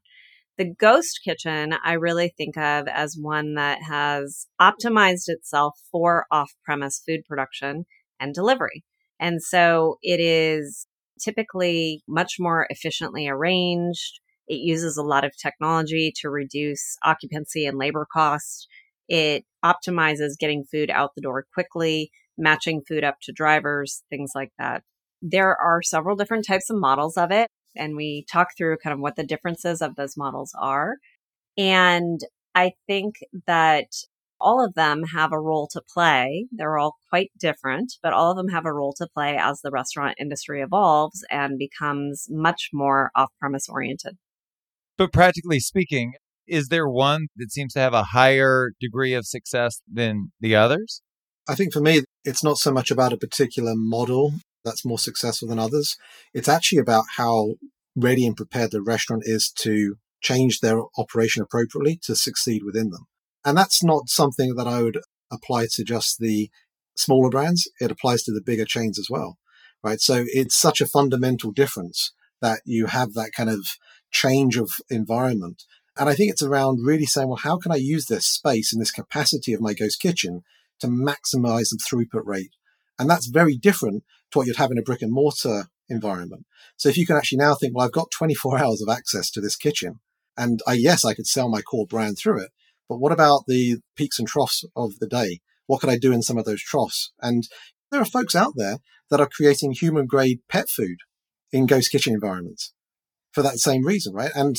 The 0.57 0.73
ghost 0.73 1.21
kitchen, 1.23 1.75
I 1.85 1.93
really 1.93 2.33
think 2.35 2.57
of 2.57 2.87
as 2.87 3.15
one 3.19 3.53
that 3.55 3.83
has 3.83 4.47
optimized 4.59 5.27
itself 5.27 5.79
for 5.91 6.25
off 6.31 6.51
premise 6.63 7.01
food 7.05 7.21
production 7.27 7.85
and 8.19 8.33
delivery. 8.33 8.83
And 9.19 9.41
so 9.41 9.97
it 10.01 10.19
is 10.19 10.87
typically 11.19 12.01
much 12.07 12.35
more 12.39 12.65
efficiently 12.69 13.27
arranged. 13.27 14.19
It 14.47 14.60
uses 14.60 14.97
a 14.97 15.03
lot 15.03 15.25
of 15.25 15.36
technology 15.38 16.13
to 16.21 16.29
reduce 16.29 16.97
occupancy 17.03 17.65
and 17.65 17.77
labor 17.77 18.07
costs. 18.12 18.67
It 19.07 19.45
optimizes 19.63 20.38
getting 20.39 20.65
food 20.65 20.89
out 20.89 21.12
the 21.15 21.21
door 21.21 21.45
quickly, 21.53 22.12
matching 22.38 22.81
food 22.88 23.03
up 23.03 23.17
to 23.23 23.31
drivers, 23.31 24.03
things 24.10 24.31
like 24.36 24.51
that. 24.60 24.83
There 25.21 25.55
are 25.57 25.81
several 25.81 26.15
different 26.15 26.45
types 26.45 26.69
of 26.69 26.77
models 26.79 27.17
of 27.17 27.31
it, 27.31 27.49
and 27.75 27.95
we 27.95 28.25
talk 28.31 28.49
through 28.57 28.77
kind 28.77 28.93
of 28.93 28.99
what 28.99 29.15
the 29.15 29.25
differences 29.25 29.81
of 29.81 29.95
those 29.95 30.17
models 30.17 30.53
are. 30.60 30.95
And 31.57 32.19
I 32.55 32.73
think 32.88 33.15
that 33.47 33.88
all 34.39 34.63
of 34.63 34.75
them 34.75 35.03
have 35.03 35.31
a 35.31 35.39
role 35.39 35.67
to 35.71 35.81
play. 35.93 36.47
They're 36.51 36.77
all 36.77 36.97
quite 37.10 37.31
different, 37.39 37.93
but 38.03 38.13
all 38.13 38.31
of 38.31 38.38
them 38.38 38.49
have 38.49 38.65
a 38.65 38.73
role 38.73 38.93
to 38.97 39.07
play 39.13 39.38
as 39.38 39.62
the 39.62 39.71
restaurant 39.71 40.15
industry 40.19 40.62
evolves 40.62 41.25
and 41.31 41.57
becomes 41.57 42.27
much 42.29 42.69
more 42.73 43.12
off 43.15 43.31
premise 43.39 43.67
oriented. 43.69 44.17
But 44.97 45.13
practically 45.13 45.60
speaking, 45.60 46.13
is 46.47 46.69
there 46.69 46.88
one 46.88 47.27
that 47.36 47.51
seems 47.51 47.73
to 47.73 47.79
have 47.79 47.93
a 47.93 48.03
higher 48.03 48.71
degree 48.79 49.13
of 49.13 49.27
success 49.27 49.81
than 49.91 50.31
the 50.39 50.55
others? 50.55 51.01
I 51.47 51.55
think 51.55 51.71
for 51.71 51.81
me, 51.81 52.03
it's 52.23 52.43
not 52.43 52.57
so 52.57 52.71
much 52.71 52.91
about 52.91 53.13
a 53.13 53.17
particular 53.17 53.73
model 53.75 54.33
that's 54.65 54.86
more 54.86 54.99
successful 54.99 55.47
than 55.47 55.60
others. 55.60 55.95
It's 56.33 56.49
actually 56.49 56.79
about 56.79 57.05
how 57.15 57.55
ready 57.95 58.25
and 58.25 58.36
prepared 58.36 58.71
the 58.71 58.81
restaurant 58.81 59.23
is 59.25 59.51
to 59.60 59.95
change 60.21 60.60
their 60.60 60.81
operation 60.97 61.41
appropriately 61.43 61.99
to 62.03 62.15
succeed 62.15 62.63
within 62.63 62.89
them. 62.89 63.05
And 63.45 63.57
that's 63.57 63.83
not 63.83 64.10
something 64.10 64.55
that 64.55 64.67
I 64.67 64.81
would 64.81 64.99
apply 65.31 65.67
to 65.73 65.83
just 65.83 66.19
the 66.19 66.49
smaller 66.95 67.29
brands. 67.29 67.69
It 67.79 67.91
applies 67.91 68.23
to 68.23 68.33
the 68.33 68.41
bigger 68.41 68.65
chains 68.65 68.99
as 68.99 69.07
well, 69.10 69.38
right? 69.83 70.01
So 70.01 70.25
it's 70.27 70.55
such 70.55 70.81
a 70.81 70.88
fundamental 70.88 71.51
difference 71.51 72.12
that 72.41 72.62
you 72.65 72.88
have 72.88 73.13
that 73.13 73.32
kind 73.36 73.50
of 73.50 73.65
change 74.12 74.58
of 74.58 74.69
environment 74.89 75.63
and 76.00 76.10
I 76.10 76.13
think 76.13 76.32
it's 76.32 76.43
around 76.43 76.86
really 76.86 77.06
saying, 77.06 77.28
well, 77.28 77.38
how 77.38 77.58
can 77.58 77.71
I 77.71 77.78
use 77.78 78.06
this 78.06 78.28
space 78.28 78.71
and 78.71 78.80
this 78.82 78.91
capacity 78.91 79.54
of 79.54 79.62
my 79.62 79.73
ghost 79.73 80.00
kitchen 80.00 80.43
to 80.80 80.88
maximize 80.88 81.69
the 81.69 81.80
throughput 81.80 82.26
rate? 82.26 82.52
And 83.00 83.10
that's 83.10 83.28
very 83.28 83.58
different 83.58 84.04
to 84.32 84.38
what 84.38 84.47
you'd 84.47 84.58
have 84.58 84.71
in 84.71 84.78
a 84.78 84.84
brick 84.84 85.02
and 85.02 85.12
mortar 85.12 85.65
environment. 85.89 86.45
So 86.76 86.89
if 86.89 86.97
you 86.97 87.08
can 87.08 87.15
actually 87.15 87.39
now 87.39 87.56
think, 87.56 87.76
well, 87.76 87.86
I've 87.86 87.91
got 87.91 88.12
24 88.12 88.58
hours 88.63 88.82
of 88.82 88.89
access 88.89 89.32
to 89.32 89.41
this 89.41 89.56
kitchen 89.56 90.00
and 90.38 90.60
I, 90.67 90.73
yes, 90.73 91.04
I 91.04 91.15
could 91.15 91.26
sell 91.26 91.50
my 91.50 91.62
core 91.62 91.88
brand 91.88 92.17
through 92.19 92.43
it. 92.43 92.52
But 92.88 93.00
what 93.00 93.12
about 93.12 93.45
the 93.47 93.78
peaks 93.95 94.19
and 94.19 94.28
troughs 94.28 94.63
of 94.76 95.00
the 95.00 95.08
day? 95.08 95.39
What 95.65 95.82
could 95.82 95.89
I 95.89 95.97
do 95.97 96.13
in 96.13 96.21
some 96.21 96.38
of 96.38 96.45
those 96.45 96.62
troughs? 96.62 97.12
And 97.21 97.47
there 97.91 98.00
are 98.00 98.06
folks 98.06 98.36
out 98.36 98.54
there 98.56 98.78
that 99.10 99.19
are 99.19 99.30
creating 99.30 99.71
human 99.71 100.06
grade 100.06 100.39
pet 100.47 100.69
food 100.69 100.97
in 101.51 101.65
ghost 101.65 101.91
kitchen 101.91 102.13
environments 102.13 102.73
for 103.31 103.41
that 103.41 103.60
same 103.60 103.86
reason, 103.86 104.13
right? 104.13 104.31
And 104.36 104.55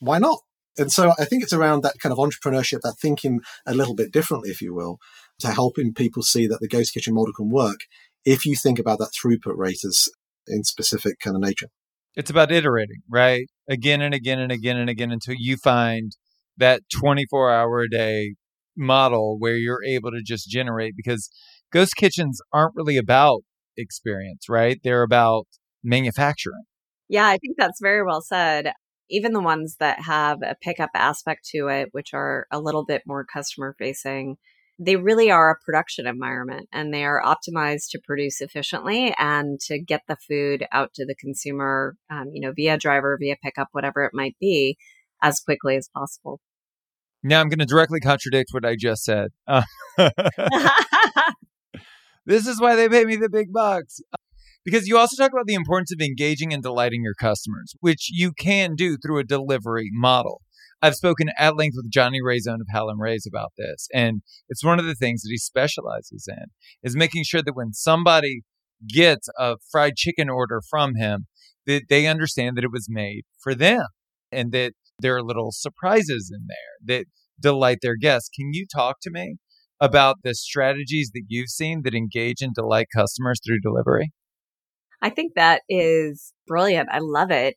why 0.00 0.18
not? 0.18 0.38
And 0.76 0.92
so 0.92 1.12
I 1.18 1.24
think 1.24 1.42
it's 1.42 1.52
around 1.52 1.82
that 1.82 1.98
kind 2.00 2.12
of 2.12 2.18
entrepreneurship, 2.18 2.80
that 2.82 2.96
thinking 3.00 3.40
a 3.66 3.74
little 3.74 3.94
bit 3.94 4.12
differently, 4.12 4.50
if 4.50 4.62
you 4.62 4.74
will, 4.74 4.98
to 5.40 5.48
helping 5.48 5.92
people 5.92 6.22
see 6.22 6.46
that 6.46 6.60
the 6.60 6.68
ghost 6.68 6.94
kitchen 6.94 7.14
model 7.14 7.32
can 7.32 7.50
work 7.50 7.80
if 8.24 8.46
you 8.46 8.54
think 8.54 8.78
about 8.78 8.98
that 8.98 9.12
throughput 9.12 9.56
rate 9.56 9.84
as 9.84 10.08
in 10.46 10.64
specific 10.64 11.18
kind 11.20 11.36
of 11.36 11.42
nature. 11.42 11.68
It's 12.14 12.30
about 12.30 12.52
iterating, 12.52 13.02
right? 13.08 13.46
Again 13.68 14.00
and 14.00 14.14
again 14.14 14.38
and 14.38 14.50
again 14.50 14.76
and 14.76 14.90
again 14.90 15.10
until 15.10 15.34
you 15.36 15.56
find 15.56 16.12
that 16.56 16.82
24 16.92 17.52
hour 17.52 17.80
a 17.80 17.88
day 17.88 18.34
model 18.76 19.36
where 19.38 19.56
you're 19.56 19.84
able 19.84 20.10
to 20.10 20.22
just 20.22 20.48
generate 20.48 20.94
because 20.96 21.28
ghost 21.72 21.94
kitchens 21.96 22.40
aren't 22.52 22.74
really 22.74 22.96
about 22.96 23.42
experience, 23.76 24.48
right? 24.48 24.80
They're 24.82 25.02
about 25.02 25.46
manufacturing. 25.82 26.64
Yeah, 27.08 27.26
I 27.26 27.38
think 27.38 27.56
that's 27.56 27.80
very 27.80 28.04
well 28.04 28.20
said. 28.20 28.72
Even 29.10 29.32
the 29.32 29.40
ones 29.40 29.76
that 29.80 30.00
have 30.02 30.42
a 30.42 30.56
pickup 30.60 30.90
aspect 30.94 31.48
to 31.52 31.68
it, 31.68 31.88
which 31.92 32.12
are 32.12 32.46
a 32.52 32.60
little 32.60 32.84
bit 32.84 33.02
more 33.06 33.24
customer 33.24 33.74
facing, 33.78 34.36
they 34.78 34.96
really 34.96 35.30
are 35.30 35.50
a 35.50 35.64
production 35.64 36.06
environment 36.06 36.68
and 36.72 36.94
they 36.94 37.04
are 37.04 37.22
optimized 37.24 37.90
to 37.90 38.00
produce 38.04 38.40
efficiently 38.40 39.14
and 39.18 39.58
to 39.60 39.78
get 39.78 40.02
the 40.06 40.16
food 40.28 40.66
out 40.70 40.94
to 40.94 41.04
the 41.04 41.16
consumer, 41.16 41.96
um, 42.10 42.26
you 42.32 42.40
know, 42.40 42.52
via 42.54 42.78
driver, 42.78 43.16
via 43.20 43.34
pickup, 43.42 43.68
whatever 43.72 44.04
it 44.04 44.12
might 44.14 44.36
be, 44.38 44.76
as 45.22 45.40
quickly 45.40 45.76
as 45.76 45.88
possible. 45.92 46.40
Now 47.22 47.40
I'm 47.40 47.48
going 47.48 47.58
to 47.58 47.66
directly 47.66 47.98
contradict 47.98 48.50
what 48.52 48.64
I 48.64 48.76
just 48.76 49.02
said. 49.02 49.30
Uh, 49.48 49.62
this 52.26 52.46
is 52.46 52.60
why 52.60 52.76
they 52.76 52.88
pay 52.88 53.04
me 53.04 53.16
the 53.16 53.28
big 53.28 53.52
bucks. 53.52 54.00
Because 54.64 54.86
you 54.86 54.98
also 54.98 55.20
talk 55.20 55.32
about 55.32 55.46
the 55.46 55.54
importance 55.54 55.92
of 55.92 56.00
engaging 56.00 56.52
and 56.52 56.62
delighting 56.62 57.02
your 57.02 57.14
customers, 57.14 57.74
which 57.80 58.08
you 58.10 58.32
can 58.32 58.74
do 58.74 58.96
through 58.96 59.18
a 59.18 59.24
delivery 59.24 59.90
model. 59.92 60.42
I've 60.80 60.94
spoken 60.94 61.28
at 61.36 61.56
length 61.56 61.74
with 61.76 61.90
Johnny 61.90 62.18
Ray 62.22 62.38
Zone 62.38 62.60
of 62.60 62.68
Howlin' 62.70 62.98
Ray's 62.98 63.26
about 63.26 63.52
this, 63.58 63.88
and 63.92 64.22
it's 64.48 64.64
one 64.64 64.78
of 64.78 64.84
the 64.84 64.94
things 64.94 65.22
that 65.22 65.30
he 65.30 65.38
specializes 65.38 66.28
in 66.28 66.46
is 66.82 66.94
making 66.94 67.24
sure 67.24 67.42
that 67.42 67.56
when 67.56 67.72
somebody 67.72 68.42
gets 68.88 69.28
a 69.38 69.56
fried 69.72 69.96
chicken 69.96 70.28
order 70.28 70.60
from 70.70 70.94
him, 70.94 71.26
that 71.66 71.84
they 71.88 72.06
understand 72.06 72.56
that 72.56 72.64
it 72.64 72.72
was 72.72 72.86
made 72.88 73.22
for 73.42 73.54
them 73.54 73.86
and 74.30 74.52
that 74.52 74.72
there 75.00 75.16
are 75.16 75.22
little 75.22 75.50
surprises 75.50 76.32
in 76.32 76.46
there 76.46 76.96
that 76.96 77.06
delight 77.40 77.78
their 77.82 77.96
guests. 77.96 78.30
Can 78.34 78.50
you 78.52 78.66
talk 78.66 78.96
to 79.02 79.10
me 79.10 79.36
about 79.80 80.16
the 80.22 80.34
strategies 80.34 81.10
that 81.14 81.24
you've 81.28 81.50
seen 81.50 81.82
that 81.84 81.94
engage 81.94 82.40
and 82.40 82.54
delight 82.54 82.86
customers 82.94 83.40
through 83.44 83.60
delivery? 83.60 84.12
I 85.00 85.10
think 85.10 85.34
that 85.34 85.62
is 85.68 86.32
brilliant. 86.46 86.88
I 86.90 86.98
love 86.98 87.30
it. 87.30 87.56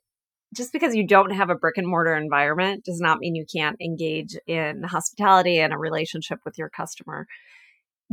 Just 0.56 0.74
because 0.74 0.96
you 0.96 1.08
don't 1.08 1.32
have 1.32 1.50
a 1.50 1.56
brick 1.56 1.78
and 1.78 1.88
mortar 1.88 2.14
environment 2.16 2.84
does 2.84 3.00
not 3.00 3.20
mean 3.20 3.36
you 3.36 3.46
can't 3.52 3.78
engage 3.82 4.38
in 4.48 4.84
hospitality 4.84 5.60
and 5.60 5.74
a 5.74 5.78
relationship 5.78 6.40
with 6.44 6.58
your 6.58 6.70
customer. 6.70 7.26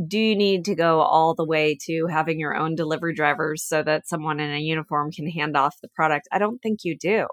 Do 0.07 0.17
you 0.17 0.37
need 0.37 0.63
to 0.65 0.75
go 0.75 1.01
all 1.01 1.35
the 1.35 1.45
way 1.45 1.77
to 1.85 2.07
having 2.09 2.39
your 2.39 2.55
own 2.55 2.75
delivery 2.75 3.13
drivers 3.13 3.63
so 3.65 3.83
that 3.83 4.07
someone 4.07 4.39
in 4.39 4.51
a 4.51 4.59
uniform 4.59 5.11
can 5.11 5.29
hand 5.29 5.57
off 5.57 5.81
the 5.81 5.89
product? 5.89 6.29
I 6.31 6.39
don't 6.39 6.59
think 6.59 6.79
you 6.83 6.97
do. 6.97 7.27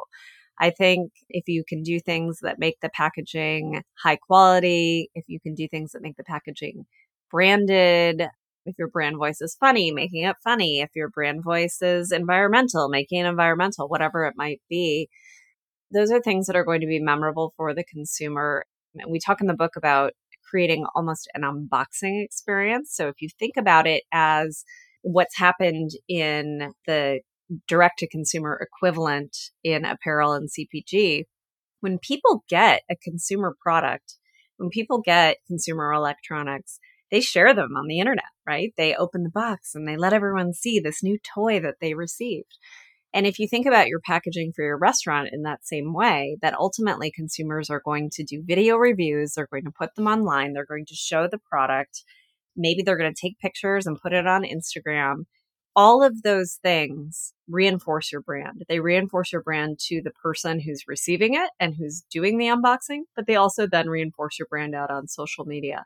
I 0.58 0.70
think 0.70 1.12
if 1.28 1.46
you 1.46 1.62
can 1.68 1.82
do 1.82 2.00
things 2.00 2.38
that 2.42 2.58
make 2.58 2.80
the 2.80 2.88
packaging 2.88 3.82
high 4.02 4.16
quality, 4.16 5.10
if 5.14 5.26
you 5.28 5.38
can 5.38 5.54
do 5.54 5.68
things 5.68 5.92
that 5.92 6.02
make 6.02 6.16
the 6.16 6.24
packaging 6.24 6.86
branded, 7.30 8.24
if 8.66 8.74
your 8.78 8.88
brand 8.88 9.16
voice 9.16 9.40
is 9.40 9.56
funny, 9.58 9.90
making 9.92 10.24
it 10.24 10.36
funny, 10.42 10.80
if 10.80 10.90
your 10.94 11.08
brand 11.08 11.42
voice 11.42 11.80
is 11.80 12.12
environmental, 12.12 12.88
making 12.88 13.20
it 13.20 13.28
environmental, 13.28 13.88
whatever 13.88 14.26
it 14.26 14.34
might 14.36 14.60
be, 14.68 15.08
those 15.92 16.10
are 16.10 16.20
things 16.20 16.46
that 16.46 16.56
are 16.56 16.64
going 16.64 16.80
to 16.80 16.86
be 16.86 17.00
memorable 17.00 17.54
for 17.56 17.74
the 17.74 17.84
consumer. 17.84 18.64
We 19.08 19.20
talk 19.20 19.40
in 19.40 19.46
the 19.46 19.54
book 19.54 19.72
about 19.76 20.12
creating 20.50 20.84
almost 20.94 21.28
an 21.34 21.42
unboxing 21.42 22.24
experience. 22.24 22.90
So 22.92 23.08
if 23.08 23.16
you 23.20 23.28
think 23.38 23.56
about 23.56 23.86
it 23.86 24.02
as 24.12 24.64
what's 25.02 25.38
happened 25.38 25.90
in 26.08 26.72
the 26.86 27.20
direct 27.68 27.98
to 28.00 28.08
consumer 28.08 28.58
equivalent 28.60 29.36
in 29.62 29.84
apparel 29.84 30.32
and 30.32 30.48
CPG, 30.48 31.24
when 31.80 31.98
people 31.98 32.44
get 32.48 32.82
a 32.90 32.96
consumer 32.96 33.54
product, 33.62 34.14
when 34.56 34.70
people 34.70 35.00
get 35.00 35.36
consumer 35.46 35.92
electronics, 35.92 36.80
they 37.10 37.20
share 37.20 37.54
them 37.54 37.76
on 37.76 37.86
the 37.86 38.00
internet, 38.00 38.24
right? 38.46 38.72
They 38.76 38.94
open 38.94 39.22
the 39.22 39.30
box 39.30 39.74
and 39.74 39.86
they 39.86 39.96
let 39.96 40.12
everyone 40.12 40.52
see 40.52 40.80
this 40.80 41.02
new 41.02 41.18
toy 41.34 41.60
that 41.60 41.76
they 41.80 41.94
received. 41.94 42.58
And 43.14 43.26
if 43.26 43.38
you 43.38 43.48
think 43.48 43.66
about 43.66 43.86
your 43.86 44.00
packaging 44.00 44.52
for 44.54 44.64
your 44.64 44.76
restaurant 44.76 45.30
in 45.32 45.42
that 45.42 45.64
same 45.64 45.94
way, 45.94 46.36
that 46.42 46.54
ultimately 46.54 47.10
consumers 47.10 47.70
are 47.70 47.80
going 47.84 48.10
to 48.14 48.24
do 48.24 48.42
video 48.44 48.76
reviews, 48.76 49.32
they're 49.32 49.48
going 49.50 49.64
to 49.64 49.70
put 49.70 49.94
them 49.94 50.06
online, 50.06 50.52
they're 50.52 50.66
going 50.66 50.86
to 50.86 50.94
show 50.94 51.26
the 51.26 51.38
product, 51.38 52.02
maybe 52.56 52.82
they're 52.82 52.98
going 52.98 53.12
to 53.14 53.20
take 53.20 53.38
pictures 53.38 53.86
and 53.86 54.00
put 54.00 54.12
it 54.12 54.26
on 54.26 54.42
Instagram 54.42 55.24
all 55.76 56.02
of 56.02 56.22
those 56.22 56.58
things 56.62 57.34
reinforce 57.48 58.10
your 58.10 58.22
brand. 58.22 58.62
They 58.66 58.80
reinforce 58.80 59.30
your 59.30 59.42
brand 59.42 59.78
to 59.88 60.00
the 60.02 60.10
person 60.10 60.58
who's 60.58 60.88
receiving 60.88 61.34
it 61.34 61.50
and 61.60 61.74
who's 61.76 62.02
doing 62.10 62.38
the 62.38 62.46
unboxing, 62.46 63.02
but 63.14 63.26
they 63.26 63.36
also 63.36 63.66
then 63.66 63.88
reinforce 63.88 64.38
your 64.38 64.48
brand 64.48 64.74
out 64.74 64.90
on 64.90 65.06
social 65.06 65.44
media. 65.44 65.84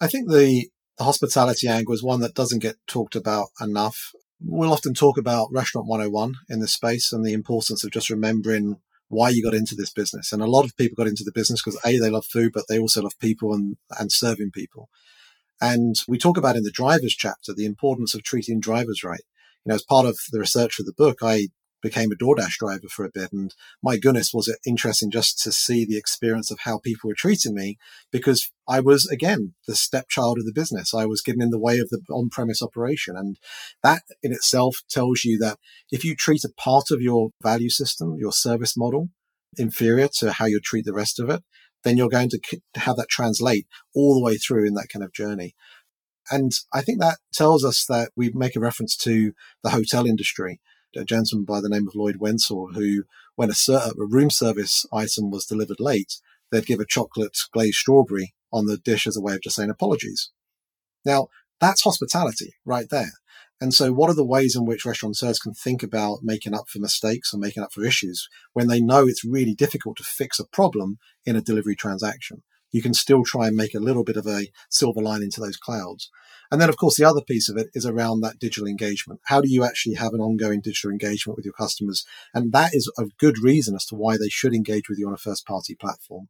I 0.00 0.06
think 0.06 0.30
the, 0.30 0.68
the 0.96 1.04
hospitality 1.04 1.68
angle 1.68 1.94
is 1.94 2.02
one 2.02 2.20
that 2.20 2.34
doesn't 2.34 2.60
get 2.60 2.76
talked 2.86 3.16
about 3.16 3.48
enough. 3.60 4.12
We'll 4.40 4.72
often 4.72 4.94
talk 4.94 5.18
about 5.18 5.48
restaurant 5.52 5.88
101 5.88 6.34
in 6.48 6.60
this 6.60 6.72
space 6.72 7.12
and 7.12 7.24
the 7.24 7.32
importance 7.32 7.82
of 7.84 7.90
just 7.90 8.10
remembering 8.10 8.76
why 9.08 9.30
you 9.30 9.42
got 9.42 9.54
into 9.54 9.74
this 9.74 9.90
business. 9.90 10.32
And 10.32 10.42
a 10.42 10.46
lot 10.46 10.64
of 10.64 10.76
people 10.76 10.94
got 10.96 11.08
into 11.08 11.24
the 11.24 11.32
business 11.32 11.62
because 11.62 11.80
A, 11.84 11.98
they 11.98 12.10
love 12.10 12.26
food, 12.26 12.52
but 12.54 12.64
they 12.68 12.78
also 12.78 13.02
love 13.02 13.18
people 13.18 13.52
and, 13.52 13.76
and 13.98 14.12
serving 14.12 14.50
people. 14.52 14.88
And 15.60 15.96
we 16.06 16.18
talk 16.18 16.36
about 16.36 16.56
in 16.56 16.62
the 16.62 16.70
drivers 16.70 17.14
chapter 17.14 17.52
the 17.52 17.64
importance 17.64 18.14
of 18.14 18.22
treating 18.22 18.60
drivers 18.60 19.02
right. 19.02 19.22
You 19.64 19.70
know, 19.70 19.74
as 19.74 19.82
part 19.82 20.06
of 20.06 20.18
the 20.30 20.38
research 20.38 20.74
for 20.74 20.84
the 20.84 20.92
book, 20.96 21.18
I 21.22 21.48
became 21.82 22.10
a 22.12 22.16
DoorDash 22.16 22.58
driver 22.58 22.88
for 22.88 23.04
a 23.04 23.10
bit. 23.12 23.32
And 23.32 23.54
my 23.82 23.96
goodness, 23.96 24.32
was 24.32 24.48
it 24.48 24.58
interesting 24.66 25.10
just 25.10 25.38
to 25.42 25.52
see 25.52 25.84
the 25.84 25.96
experience 25.96 26.50
of 26.50 26.60
how 26.60 26.78
people 26.78 27.08
were 27.08 27.14
treating 27.14 27.54
me 27.54 27.78
because 28.10 28.50
I 28.68 28.80
was, 28.80 29.06
again, 29.06 29.54
the 29.66 29.74
stepchild 29.74 30.38
of 30.38 30.44
the 30.44 30.52
business. 30.52 30.92
I 30.92 31.06
was 31.06 31.22
getting 31.22 31.42
in 31.42 31.50
the 31.50 31.58
way 31.58 31.78
of 31.78 31.88
the 31.90 32.00
on 32.10 32.28
premise 32.30 32.62
operation. 32.62 33.16
And 33.16 33.38
that 33.82 34.02
in 34.22 34.32
itself 34.32 34.82
tells 34.90 35.24
you 35.24 35.38
that 35.38 35.58
if 35.90 36.04
you 36.04 36.14
treat 36.14 36.44
a 36.44 36.52
part 36.52 36.90
of 36.90 37.00
your 37.00 37.30
value 37.42 37.70
system, 37.70 38.16
your 38.18 38.32
service 38.32 38.76
model, 38.76 39.08
inferior 39.56 40.08
to 40.18 40.32
how 40.32 40.46
you 40.46 40.60
treat 40.60 40.84
the 40.84 40.92
rest 40.92 41.18
of 41.18 41.30
it, 41.30 41.42
then 41.84 41.96
you're 41.96 42.08
going 42.08 42.28
to 42.30 42.40
have 42.74 42.96
that 42.96 43.08
translate 43.08 43.66
all 43.94 44.14
the 44.14 44.24
way 44.24 44.36
through 44.36 44.66
in 44.66 44.74
that 44.74 44.88
kind 44.92 45.04
of 45.04 45.12
journey. 45.12 45.54
And 46.30 46.52
I 46.72 46.82
think 46.82 47.00
that 47.00 47.18
tells 47.32 47.64
us 47.64 47.86
that 47.88 48.10
we 48.16 48.30
make 48.34 48.56
a 48.56 48.60
reference 48.60 48.96
to 48.98 49.32
the 49.62 49.70
hotel 49.70 50.06
industry. 50.06 50.60
A 50.96 51.04
gentleman 51.04 51.44
by 51.44 51.60
the 51.60 51.68
name 51.68 51.86
of 51.86 51.94
Lloyd 51.94 52.16
Wentzel, 52.16 52.74
who, 52.74 53.04
when 53.36 53.50
a, 53.50 53.54
ser- 53.54 53.90
a 53.90 54.06
room 54.06 54.30
service 54.30 54.86
item 54.92 55.30
was 55.30 55.44
delivered 55.44 55.80
late, 55.80 56.14
they'd 56.50 56.66
give 56.66 56.80
a 56.80 56.86
chocolate 56.86 57.36
glazed 57.52 57.76
strawberry 57.76 58.34
on 58.52 58.66
the 58.66 58.78
dish 58.78 59.06
as 59.06 59.16
a 59.16 59.20
way 59.20 59.34
of 59.34 59.42
just 59.42 59.56
saying 59.56 59.70
apologies. 59.70 60.30
Now, 61.04 61.28
that's 61.60 61.82
hospitality 61.82 62.54
right 62.64 62.88
there. 62.90 63.12
And 63.60 63.74
so, 63.74 63.92
what 63.92 64.08
are 64.08 64.14
the 64.14 64.24
ways 64.24 64.54
in 64.54 64.64
which 64.64 64.84
restaurateurs 64.84 65.40
can 65.40 65.52
think 65.52 65.82
about 65.82 66.20
making 66.22 66.54
up 66.54 66.68
for 66.68 66.78
mistakes 66.78 67.32
and 67.32 67.40
making 67.40 67.62
up 67.62 67.72
for 67.72 67.84
issues 67.84 68.28
when 68.52 68.68
they 68.68 68.80
know 68.80 69.06
it's 69.06 69.24
really 69.24 69.54
difficult 69.54 69.96
to 69.96 70.04
fix 70.04 70.38
a 70.38 70.46
problem 70.46 70.98
in 71.26 71.34
a 71.34 71.42
delivery 71.42 71.74
transaction? 71.74 72.42
You 72.70 72.82
can 72.82 72.94
still 72.94 73.24
try 73.24 73.46
and 73.46 73.56
make 73.56 73.74
a 73.74 73.80
little 73.80 74.04
bit 74.04 74.16
of 74.16 74.26
a 74.26 74.48
silver 74.68 75.00
lining 75.00 75.30
to 75.32 75.40
those 75.40 75.56
clouds. 75.56 76.10
And 76.50 76.60
then, 76.60 76.68
of 76.68 76.76
course, 76.76 76.96
the 76.96 77.04
other 77.04 77.20
piece 77.20 77.48
of 77.48 77.56
it 77.56 77.68
is 77.74 77.84
around 77.84 78.20
that 78.20 78.38
digital 78.38 78.66
engagement. 78.66 79.20
How 79.24 79.40
do 79.40 79.50
you 79.50 79.64
actually 79.64 79.96
have 79.96 80.14
an 80.14 80.20
ongoing 80.20 80.60
digital 80.60 80.90
engagement 80.90 81.36
with 81.36 81.44
your 81.44 81.52
customers? 81.52 82.06
And 82.32 82.52
that 82.52 82.74
is 82.74 82.90
a 82.98 83.06
good 83.18 83.38
reason 83.42 83.74
as 83.74 83.84
to 83.86 83.94
why 83.94 84.16
they 84.16 84.28
should 84.28 84.54
engage 84.54 84.88
with 84.88 84.98
you 84.98 85.06
on 85.06 85.14
a 85.14 85.18
first 85.18 85.46
party 85.46 85.74
platform. 85.74 86.28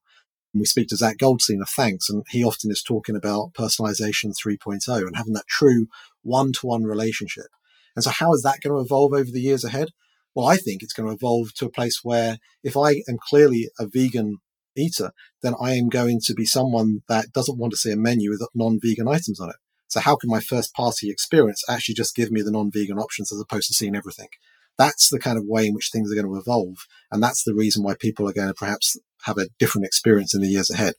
And 0.52 0.60
we 0.60 0.66
speak 0.66 0.88
to 0.88 0.96
Zach 0.96 1.18
Goldstein 1.18 1.60
of 1.60 1.68
Thanx, 1.68 2.08
and 2.08 2.24
he 2.30 2.42
often 2.42 2.70
is 2.70 2.82
talking 2.82 3.14
about 3.14 3.52
personalization 3.54 4.32
3.0 4.34 5.06
and 5.06 5.16
having 5.16 5.34
that 5.34 5.46
true 5.46 5.86
one 6.22 6.52
to 6.54 6.66
one 6.66 6.84
relationship. 6.84 7.46
And 7.94 8.02
so, 8.02 8.10
how 8.10 8.32
is 8.32 8.42
that 8.42 8.60
going 8.62 8.74
to 8.74 8.84
evolve 8.84 9.12
over 9.12 9.30
the 9.30 9.40
years 9.40 9.64
ahead? 9.64 9.90
Well, 10.34 10.46
I 10.46 10.56
think 10.56 10.82
it's 10.82 10.92
going 10.92 11.08
to 11.08 11.14
evolve 11.14 11.52
to 11.54 11.66
a 11.66 11.70
place 11.70 12.00
where 12.02 12.38
if 12.62 12.76
I 12.76 13.02
am 13.08 13.18
clearly 13.20 13.70
a 13.78 13.86
vegan 13.86 14.38
eater, 14.78 15.12
then 15.42 15.54
I 15.60 15.72
am 15.74 15.88
going 15.88 16.20
to 16.24 16.34
be 16.34 16.44
someone 16.44 17.02
that 17.08 17.32
doesn't 17.32 17.58
want 17.58 17.72
to 17.72 17.76
see 17.76 17.92
a 17.92 17.96
menu 17.96 18.30
with 18.30 18.46
non 18.54 18.78
vegan 18.82 19.08
items 19.08 19.40
on 19.40 19.50
it. 19.50 19.56
So, 19.88 20.00
how 20.00 20.16
can 20.16 20.30
my 20.30 20.40
first 20.40 20.74
party 20.74 21.10
experience 21.10 21.64
actually 21.68 21.94
just 21.94 22.14
give 22.14 22.30
me 22.30 22.42
the 22.42 22.52
non 22.52 22.70
vegan 22.72 22.98
options 22.98 23.32
as 23.32 23.40
opposed 23.40 23.68
to 23.68 23.74
seeing 23.74 23.96
everything? 23.96 24.28
That's 24.76 25.08
the 25.10 25.18
kind 25.18 25.36
of 25.36 25.44
way 25.46 25.66
in 25.66 25.74
which 25.74 25.90
things 25.92 26.12
are 26.12 26.14
going 26.14 26.32
to 26.32 26.40
evolve. 26.40 26.76
And 27.10 27.22
that's 27.22 27.42
the 27.42 27.54
reason 27.54 27.82
why 27.82 27.94
people 27.98 28.28
are 28.28 28.32
going 28.32 28.48
to 28.48 28.54
perhaps 28.54 28.96
have 29.24 29.36
a 29.36 29.48
different 29.58 29.86
experience 29.86 30.34
in 30.34 30.40
the 30.40 30.48
years 30.48 30.70
ahead. 30.70 30.94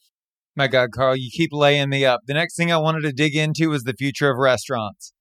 My 0.56 0.68
God, 0.68 0.90
Carl, 0.94 1.16
you 1.16 1.30
keep 1.32 1.52
laying 1.54 1.90
me 1.90 2.04
up. 2.04 2.22
The 2.26 2.34
next 2.34 2.58
thing 2.58 2.72
I 2.72 2.78
wanted 2.78 3.02
to 3.04 3.14
dig 3.14 3.36
into 3.36 3.70
was 3.70 3.84
the 3.84 3.94
future 3.94 4.30
of 4.30 4.38
restaurants. 4.38 5.14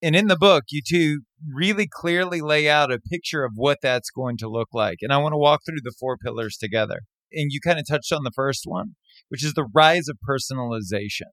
And 0.00 0.14
in 0.14 0.28
the 0.28 0.36
book, 0.36 0.64
you 0.70 0.80
two 0.80 1.22
really 1.52 1.88
clearly 1.90 2.40
lay 2.40 2.68
out 2.68 2.92
a 2.92 3.00
picture 3.00 3.44
of 3.44 3.52
what 3.56 3.78
that's 3.82 4.10
going 4.10 4.36
to 4.38 4.48
look 4.48 4.68
like. 4.72 4.98
And 5.02 5.12
I 5.12 5.18
want 5.18 5.32
to 5.32 5.38
walk 5.38 5.60
through 5.66 5.80
the 5.82 5.94
four 5.98 6.16
pillars 6.16 6.56
together. 6.56 7.00
And 7.32 7.50
you 7.52 7.60
kind 7.60 7.78
of 7.78 7.86
touched 7.86 8.12
on 8.12 8.24
the 8.24 8.32
first 8.34 8.62
one, 8.64 8.96
which 9.28 9.44
is 9.44 9.54
the 9.54 9.68
rise 9.74 10.08
of 10.08 10.18
personalization. 10.28 11.28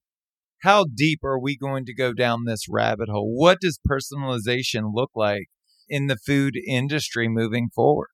How 0.61 0.85
deep 0.85 1.19
are 1.23 1.39
we 1.39 1.57
going 1.57 1.85
to 1.85 1.93
go 1.93 2.13
down 2.13 2.45
this 2.45 2.67
rabbit 2.69 3.09
hole? 3.09 3.33
What 3.35 3.59
does 3.61 3.79
personalization 3.87 4.91
look 4.93 5.11
like 5.15 5.47
in 5.87 6.07
the 6.07 6.17
food 6.17 6.55
industry 6.67 7.27
moving 7.27 7.69
forward? 7.73 8.07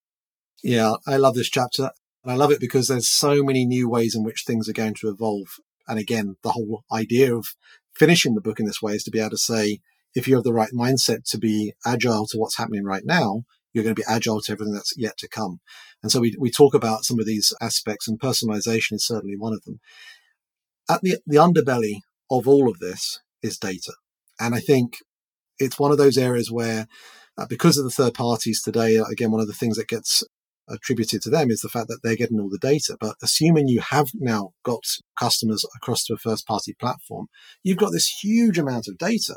Yeah, 0.63 0.96
I 1.08 1.17
love 1.17 1.36
this 1.36 1.50
chapter. 1.50 1.91
And 2.24 2.32
I 2.32 2.36
love 2.36 2.52
it 2.52 2.60
because 2.60 2.88
there's 2.88 3.10
so 3.10 3.44
many 3.44 3.65
new 3.65 3.89
ways 3.89 4.15
in 4.15 4.24
which 4.24 4.44
things 4.46 4.70
are 4.70 4.74
going 4.74 4.94
to 4.96 5.10
evolve. 5.10 5.48
And 5.88 5.98
again, 5.98 6.36
the 6.44 6.52
whole 6.52 6.84
idea 6.91 7.36
of 7.36 7.48
finishing 7.96 8.36
the 8.36 8.41
book 8.41 8.60
in 8.60 8.65
this 8.65 8.82
way 8.82 8.94
is 8.94 9.04
to 9.04 9.12
be 9.12 9.20
able 9.20 9.32
to 9.32 9.38
say, 9.38 9.80
if 10.13 10.28
you 10.28 10.36
have 10.36 10.44
the 10.44 10.54
right 10.54 10.72
mindset 10.74 11.24
to 11.30 11.38
be 11.38 11.74
agile 11.86 12.28
to 12.28 12.38
what's 12.38 12.58
happening 12.58 12.84
right 12.84 13.06
now, 13.06 13.44
you're 13.74 13.84
going 13.84 13.96
to 13.96 14.00
be 14.00 14.08
agile 14.08 14.42
to 14.42 14.52
everything 14.52 14.74
that's 14.74 14.94
yet 14.98 15.18
to 15.18 15.28
come. 15.28 15.60
And 16.04 16.12
so 16.12 16.20
we, 16.20 16.36
we 16.40 16.52
talk 16.52 16.74
about 16.74 17.06
some 17.06 17.20
of 17.20 17.26
these 17.26 17.54
aspects 17.62 18.08
and 18.08 18.20
personalization 18.20 18.94
is 18.94 19.06
certainly 19.06 19.38
one 19.38 19.54
of 19.54 19.64
them. 19.64 19.80
At 20.90 21.02
the, 21.02 21.18
the 21.26 21.38
underbelly 21.38 22.00
of 22.30 22.48
all 22.48 22.70
of 22.70 22.80
this 22.80 23.20
is 23.42 23.58
data. 23.58 23.94
And 24.40 24.56
I 24.56 24.60
think 24.60 24.98
it's 25.60 25.80
one 25.80 25.92
of 25.92 25.98
those 25.98 26.18
areas 26.18 26.52
where, 26.52 26.88
uh, 27.38 27.46
because 27.48 27.78
of 27.78 27.84
the 27.84 27.92
third 27.92 28.14
parties 28.14 28.62
today, 28.62 28.96
again, 28.98 29.32
one 29.32 29.42
of 29.42 29.48
the 29.48 29.54
things 29.54 29.78
that 29.78 29.88
gets 29.88 30.24
attributed 30.68 31.22
to 31.22 31.30
them 31.30 31.50
is 31.50 31.62
the 31.62 31.70
fact 31.70 31.88
that 31.88 32.00
they're 32.04 32.16
getting 32.16 32.40
all 32.40 32.50
the 32.50 32.58
data. 32.58 32.98
But 33.00 33.16
assuming 33.22 33.68
you 33.68 33.82
have 33.82 34.10
now 34.14 34.52
got 34.64 34.84
customers 35.20 35.66
across 35.76 36.04
to 36.06 36.14
a 36.14 36.18
first 36.18 36.48
party 36.48 36.74
platform, 36.80 37.28
you've 37.64 37.78
got 37.78 37.92
this 37.92 38.08
huge 38.08 38.58
amount 38.58 38.88
of 38.88 38.98
data 38.98 39.36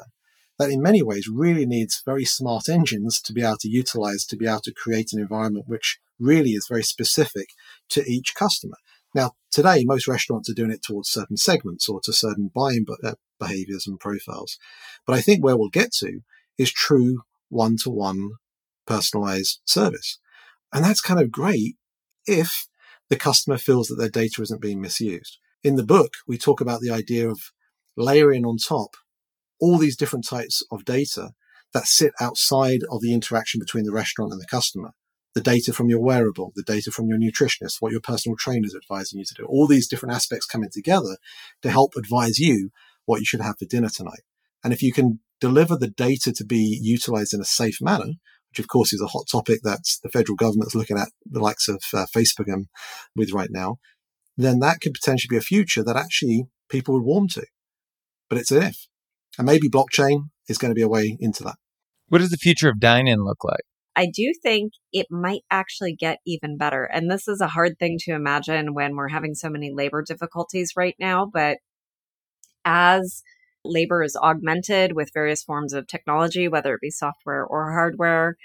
that 0.59 0.71
in 0.71 0.81
many 0.81 1.03
ways 1.03 1.29
really 1.29 1.67
needs 1.67 2.03
very 2.05 2.25
smart 2.25 2.69
engines 2.69 3.21
to 3.21 3.33
be 3.33 3.43
able 3.43 3.57
to 3.61 3.69
utilize 3.69 4.25
to 4.25 4.37
be 4.37 4.47
able 4.47 4.61
to 4.61 4.73
create 4.73 5.12
an 5.12 5.21
environment 5.21 5.67
which 5.69 5.99
really 6.19 6.51
is 6.51 6.67
very 6.69 6.83
specific 6.83 7.49
to 7.88 8.05
each 8.09 8.35
customer. 8.35 8.77
Now, 9.14 9.33
today, 9.51 9.85
most 9.85 10.09
restaurants 10.09 10.51
are 10.51 10.55
doing 10.55 10.71
it 10.71 10.83
towards 10.83 11.09
certain 11.09 11.37
segments 11.37 11.88
or 11.88 12.01
to 12.03 12.12
certain 12.12 12.51
buying 12.55 12.85
uh, 13.03 13.14
behaviors 13.38 13.87
and 13.87 13.99
profiles. 13.99 14.59
But 15.07 15.14
I 15.14 15.21
think 15.21 15.43
where 15.43 15.57
we'll 15.57 15.69
get 15.69 15.93
to 16.01 16.21
is 16.59 16.73
true 16.73 17.23
one 17.49 17.77
to 17.85 17.90
one 17.90 18.31
personalized 18.87 19.61
service. 19.64 20.19
And 20.73 20.85
that's 20.85 21.01
kind 21.01 21.21
of 21.21 21.31
great 21.31 21.77
if 22.27 22.67
the 23.09 23.17
customer 23.17 23.59
feels 23.59 23.88
that 23.88 23.97
their 23.97 24.09
data 24.09 24.43
isn't 24.43 24.61
being 24.61 24.81
misused. 24.81 25.38
In 25.62 25.77
the 25.77 25.85
book, 25.85 26.14
we 26.27 26.37
talk 26.37 26.61
about 26.61 26.81
the 26.81 26.90
idea 26.90 27.29
of 27.29 27.38
layering 27.97 28.45
on 28.45 28.57
top 28.57 28.97
all 29.61 29.79
these 29.79 29.97
different 29.97 30.27
types 30.27 30.62
of 30.71 30.85
data 30.85 31.31
that 31.73 31.87
sit 31.87 32.12
outside 32.21 32.81
of 32.90 33.01
the 33.01 33.12
interaction 33.12 33.59
between 33.59 33.85
the 33.85 33.93
restaurant 33.93 34.33
and 34.33 34.40
the 34.40 34.47
customer. 34.47 34.93
The 35.35 35.40
data 35.40 35.73
from 35.73 35.88
your 35.88 36.01
wearable, 36.01 36.53
the 36.55 36.62
data 36.62 36.93
from 36.93 37.09
your 37.09 37.19
nutritionist, 37.19 37.77
what 37.81 37.90
your 37.90 38.01
personal 38.01 38.37
trainer 38.38 38.67
is 38.67 38.77
advising 38.77 39.19
you 39.19 39.25
to 39.25 39.35
do, 39.35 39.45
all 39.45 39.67
these 39.67 39.88
different 39.88 40.14
aspects 40.14 40.47
coming 40.47 40.71
together 40.73 41.17
to 41.62 41.71
help 41.71 41.95
advise 41.97 42.38
you 42.38 42.71
what 43.05 43.19
you 43.19 43.27
should 43.27 43.40
have 43.40 43.59
for 43.59 43.64
dinner 43.64 43.88
tonight. 43.88 44.23
And 44.62 44.73
if 44.73 44.81
you 44.83 44.93
can 44.93 45.19
deliver 45.40 45.77
the 45.77 45.88
data 45.88 46.33
to 46.33 46.45
be 46.45 46.79
utilized 46.81 47.35
in 47.35 47.40
a 47.40 47.45
safe 47.45 47.79
manner, 47.81 48.12
which 48.51 48.61
of 48.61 48.69
course 48.69 48.93
is 48.93 49.01
a 49.01 49.09
hot 49.09 49.27
topic 49.31 49.61
that 49.64 49.81
the 50.05 50.09
federal 50.09 50.37
government 50.37 50.69
is 50.69 50.77
looking 50.77 50.97
at 50.97 51.09
the 51.27 51.40
likes 51.40 51.69
of 51.69 51.83
uh, 51.93 52.07
Facebook 52.17 52.47
and 52.47 52.69
with 53.17 53.33
right 53.33 53.51
now, 53.51 53.79
then 54.37 54.61
that 54.61 54.81
could 54.81 54.95
potentially 54.95 55.29
be 55.29 55.37
a 55.37 55.40
future 55.40 55.83
that 55.83 55.97
actually 55.97 56.45
people 56.69 56.95
would 56.95 57.03
warm 57.03 57.27
to. 57.29 57.45
But 58.29 58.38
it's 58.38 58.53
an 58.53 58.62
if. 58.62 58.87
And 59.38 59.47
maybe 59.47 59.68
blockchain 59.68 60.29
is 60.49 60.59
going 60.59 60.70
to 60.70 60.75
be 60.75 60.83
a 60.83 60.88
way 60.88 61.16
into 61.20 61.42
that. 61.44 61.57
What 62.09 62.18
does 62.18 62.31
the 62.31 62.37
future 62.37 62.68
of 62.68 62.81
dine-in 62.81 63.25
look 63.25 63.44
like? 63.44 63.62
I 63.97 64.07
do 64.12 64.33
think 64.42 64.73
it 64.92 65.07
might 65.11 65.42
actually 65.51 65.94
get 65.94 66.18
even 66.27 66.57
better. 66.57 66.85
And 66.85 67.11
this 67.11 67.29
is 67.29 67.40
a 67.40 67.49
hard 67.49 67.79
thing 67.79 67.97
to 68.01 68.12
imagine 68.12 68.75
when 68.75 68.97
we're 68.97 69.09
having 69.09 69.35
so 69.35 69.49
many 69.49 69.73
labor 69.73 70.03
difficulties 70.07 70.73
right 70.77 70.97
now. 70.99 71.31
But 71.33 71.59
as 72.64 73.23
labor 73.64 74.03
is 74.03 74.16
augmented 74.16 74.92
with 74.94 75.11
various 75.14 75.42
forms 75.42 75.73
of 75.73 75.87
technology, 75.87 76.49
whether 76.49 76.75
it 76.75 76.81
be 76.81 76.90
software 76.90 77.44
or 77.44 77.73
hardware, 77.73 78.37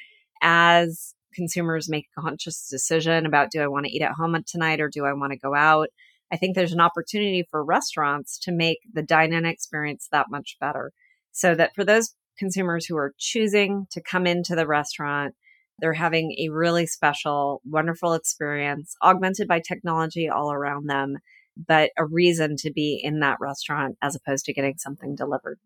as 0.41 1.13
consumers 1.33 1.89
make 1.89 2.07
a 2.17 2.21
conscious 2.21 2.67
decision 2.69 3.25
about 3.25 3.51
do 3.51 3.61
I 3.61 3.67
want 3.67 3.85
to 3.85 3.91
eat 3.91 4.01
at 4.01 4.13
home 4.13 4.35
tonight 4.47 4.79
or 4.79 4.89
do 4.89 5.05
I 5.05 5.13
want 5.13 5.31
to 5.31 5.39
go 5.39 5.55
out? 5.55 5.89
I 6.31 6.37
think 6.37 6.55
there's 6.55 6.73
an 6.73 6.81
opportunity 6.81 7.45
for 7.49 7.63
restaurants 7.63 8.37
to 8.39 8.51
make 8.51 8.79
the 8.91 9.01
dine 9.01 9.33
in 9.33 9.45
experience 9.45 10.07
that 10.11 10.27
much 10.29 10.57
better. 10.59 10.91
So 11.31 11.55
that 11.55 11.73
for 11.75 11.83
those 11.83 12.15
consumers 12.37 12.85
who 12.85 12.97
are 12.97 13.13
choosing 13.17 13.87
to 13.91 14.01
come 14.01 14.25
into 14.27 14.55
the 14.55 14.67
restaurant, 14.67 15.35
they're 15.79 15.93
having 15.93 16.35
a 16.39 16.49
really 16.49 16.85
special, 16.85 17.61
wonderful 17.65 18.13
experience, 18.13 18.95
augmented 19.03 19.47
by 19.47 19.61
technology 19.61 20.29
all 20.29 20.51
around 20.51 20.87
them, 20.87 21.17
but 21.55 21.91
a 21.97 22.05
reason 22.05 22.55
to 22.57 22.71
be 22.71 22.99
in 23.01 23.19
that 23.19 23.37
restaurant 23.39 23.97
as 24.01 24.15
opposed 24.15 24.45
to 24.45 24.53
getting 24.53 24.77
something 24.77 25.15
delivered. 25.15 25.59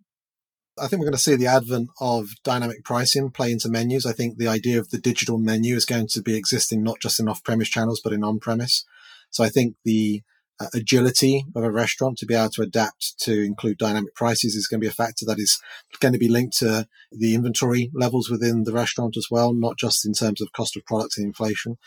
I 0.80 0.88
think 0.88 1.00
we're 1.00 1.08
going 1.08 1.14
to 1.14 1.20
see 1.20 1.36
the 1.36 1.48
advent 1.48 1.90
of 2.00 2.30
dynamic 2.44 2.84
pricing 2.84 3.30
play 3.30 3.52
into 3.52 3.70
menus. 3.70 4.08
I 4.08 4.14
think 4.14 4.38
the 4.38 4.48
idea 4.48 4.80
of 4.80 4.90
the 4.90 4.98
digital 4.98 5.38
menu 5.38 5.76
is 5.76 5.86
going 5.86 6.08
to 6.08 6.22
be 6.22 6.36
existing 6.36 6.82
not 6.82 7.00
just 7.00 7.20
in 7.20 7.28
off 7.28 7.44
premise 7.44 7.70
channels, 7.70 8.02
but 8.04 8.14
in 8.14 8.24
on 8.24 8.40
premise. 8.40 8.84
So 9.30 9.44
I 9.44 9.50
think 9.50 9.76
the 9.84 10.24
uh, 10.60 10.68
agility 10.74 11.46
of 11.56 11.64
a 11.64 11.72
restaurant 11.72 12.18
to 12.18 12.26
be 12.26 12.36
able 12.36 12.50
to 12.50 12.62
adapt 12.62 13.18
to 13.20 13.42
include 13.42 13.78
dynamic 13.78 14.14
prices 14.16 14.56
is 14.56 14.68
going 14.68 14.80
to 14.80 14.86
be 14.86 14.90
a 14.90 14.94
factor 14.94 15.26
that 15.26 15.40
is 15.40 15.60
going 16.00 16.14
to 16.14 16.20
be 16.20 16.30
linked 16.30 16.58
to 16.58 16.88
the 17.12 17.34
inventory 17.36 17.90
levels 17.94 18.30
within 18.30 18.64
the 18.64 18.74
restaurant 18.74 19.18
as 19.18 19.28
well, 19.32 19.54
not 19.54 19.78
just 19.78 20.06
in 20.06 20.14
terms 20.14 20.42
of 20.42 20.52
cost 20.52 20.76
of 20.78 20.86
products 20.86 21.18
and 21.18 21.26
inflation. 21.26 21.78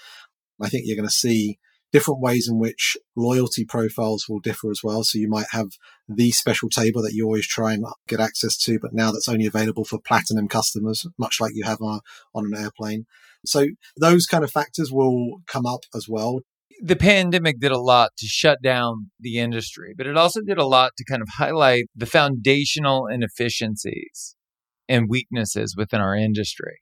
I 0.60 0.68
think 0.68 0.84
you're 0.86 0.96
going 0.96 1.08
to 1.08 1.14
see 1.14 1.58
different 1.92 2.20
ways 2.20 2.48
in 2.48 2.58
which 2.58 2.96
loyalty 3.14 3.64
profiles 3.64 4.26
will 4.28 4.40
differ 4.40 4.70
as 4.70 4.80
well. 4.82 5.04
So 5.04 5.18
you 5.18 5.28
might 5.28 5.46
have 5.52 5.68
the 6.08 6.32
special 6.32 6.68
table 6.68 7.02
that 7.02 7.14
you 7.14 7.24
always 7.24 7.46
try 7.46 7.72
and 7.72 7.84
get 8.08 8.20
access 8.20 8.56
to, 8.58 8.78
but 8.80 8.92
now 8.92 9.12
that's 9.12 9.28
only 9.28 9.46
available 9.46 9.84
for 9.84 10.00
platinum 10.00 10.48
customers, 10.48 11.06
much 11.18 11.40
like 11.40 11.52
you 11.54 11.64
have 11.64 11.80
on, 11.80 12.00
on 12.34 12.46
an 12.46 12.60
airplane. 12.60 13.06
So 13.44 13.68
those 13.96 14.26
kind 14.26 14.42
of 14.42 14.50
factors 14.50 14.90
will 14.90 15.38
come 15.46 15.66
up 15.66 15.84
as 15.94 16.08
well 16.08 16.40
the 16.82 16.96
pandemic 16.96 17.58
did 17.60 17.72
a 17.72 17.80
lot 17.80 18.10
to 18.18 18.26
shut 18.26 18.62
down 18.62 19.10
the 19.18 19.38
industry, 19.38 19.94
but 19.96 20.06
it 20.06 20.16
also 20.16 20.40
did 20.40 20.58
a 20.58 20.66
lot 20.66 20.92
to 20.98 21.04
kind 21.04 21.22
of 21.22 21.28
highlight 21.36 21.86
the 21.94 22.06
foundational 22.06 23.06
inefficiencies 23.06 24.36
and 24.88 25.08
weaknesses 25.08 25.74
within 25.76 26.00
our 26.00 26.14
industry. 26.14 26.80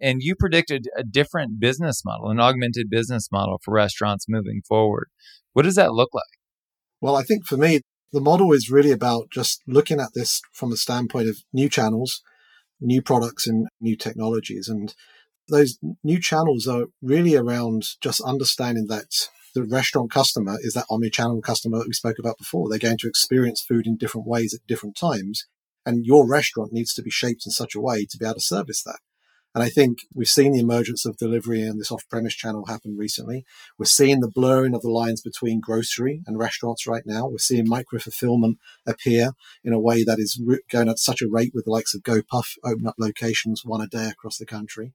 And 0.00 0.18
you 0.20 0.34
predicted 0.34 0.86
a 0.96 1.04
different 1.04 1.60
business 1.60 2.02
model, 2.04 2.30
an 2.30 2.40
augmented 2.40 2.88
business 2.90 3.28
model 3.30 3.60
for 3.62 3.74
restaurants 3.74 4.26
moving 4.28 4.62
forward. 4.66 5.08
What 5.52 5.62
does 5.62 5.76
that 5.76 5.92
look 5.92 6.10
like? 6.12 6.24
Well, 7.00 7.16
I 7.16 7.22
think 7.22 7.46
for 7.46 7.56
me, 7.56 7.80
the 8.12 8.20
model 8.20 8.52
is 8.52 8.70
really 8.70 8.90
about 8.90 9.30
just 9.32 9.60
looking 9.66 10.00
at 10.00 10.10
this 10.14 10.40
from 10.52 10.70
the 10.70 10.76
standpoint 10.76 11.28
of 11.28 11.38
new 11.52 11.68
channels, 11.68 12.22
new 12.80 13.02
products, 13.02 13.46
and 13.46 13.66
new 13.80 13.96
technologies. 13.96 14.68
And 14.68 14.94
those 15.48 15.78
new 16.02 16.20
channels 16.20 16.66
are 16.66 16.86
really 17.02 17.36
around 17.36 17.84
just 18.00 18.20
understanding 18.20 18.86
that 18.88 19.28
the 19.54 19.62
restaurant 19.62 20.10
customer 20.10 20.56
is 20.60 20.74
that 20.74 20.86
omni-channel 20.90 21.40
customer 21.42 21.78
that 21.78 21.86
we 21.86 21.92
spoke 21.92 22.18
about 22.18 22.38
before. 22.38 22.68
They're 22.68 22.78
going 22.78 22.98
to 22.98 23.08
experience 23.08 23.62
food 23.62 23.86
in 23.86 23.96
different 23.96 24.26
ways 24.26 24.52
at 24.52 24.66
different 24.66 24.96
times. 24.96 25.46
And 25.86 26.04
your 26.04 26.26
restaurant 26.26 26.72
needs 26.72 26.94
to 26.94 27.02
be 27.02 27.10
shaped 27.10 27.44
in 27.46 27.52
such 27.52 27.74
a 27.74 27.80
way 27.80 28.06
to 28.06 28.18
be 28.18 28.24
able 28.24 28.34
to 28.34 28.40
service 28.40 28.82
that. 28.82 28.98
And 29.54 29.62
I 29.62 29.68
think 29.68 29.98
we've 30.12 30.26
seen 30.26 30.52
the 30.52 30.58
emergence 30.58 31.06
of 31.06 31.16
delivery 31.16 31.62
and 31.62 31.78
this 31.78 31.92
off-premise 31.92 32.34
channel 32.34 32.66
happen 32.66 32.96
recently. 32.98 33.44
We're 33.78 33.84
seeing 33.84 34.18
the 34.18 34.32
blurring 34.34 34.74
of 34.74 34.82
the 34.82 34.90
lines 34.90 35.22
between 35.22 35.60
grocery 35.60 36.22
and 36.26 36.36
restaurants 36.36 36.88
right 36.88 37.04
now. 37.06 37.28
We're 37.28 37.38
seeing 37.38 37.68
micro 37.68 38.00
fulfillment 38.00 38.58
appear 38.84 39.30
in 39.62 39.72
a 39.72 39.78
way 39.78 40.02
that 40.02 40.18
is 40.18 40.42
going 40.72 40.88
at 40.88 40.98
such 40.98 41.22
a 41.22 41.28
rate 41.28 41.52
with 41.54 41.66
the 41.66 41.70
likes 41.70 41.94
of 41.94 42.02
GoPuff 42.02 42.56
open 42.64 42.88
up 42.88 42.96
locations 42.98 43.62
one 43.64 43.80
a 43.80 43.86
day 43.86 44.08
across 44.08 44.38
the 44.38 44.46
country. 44.46 44.92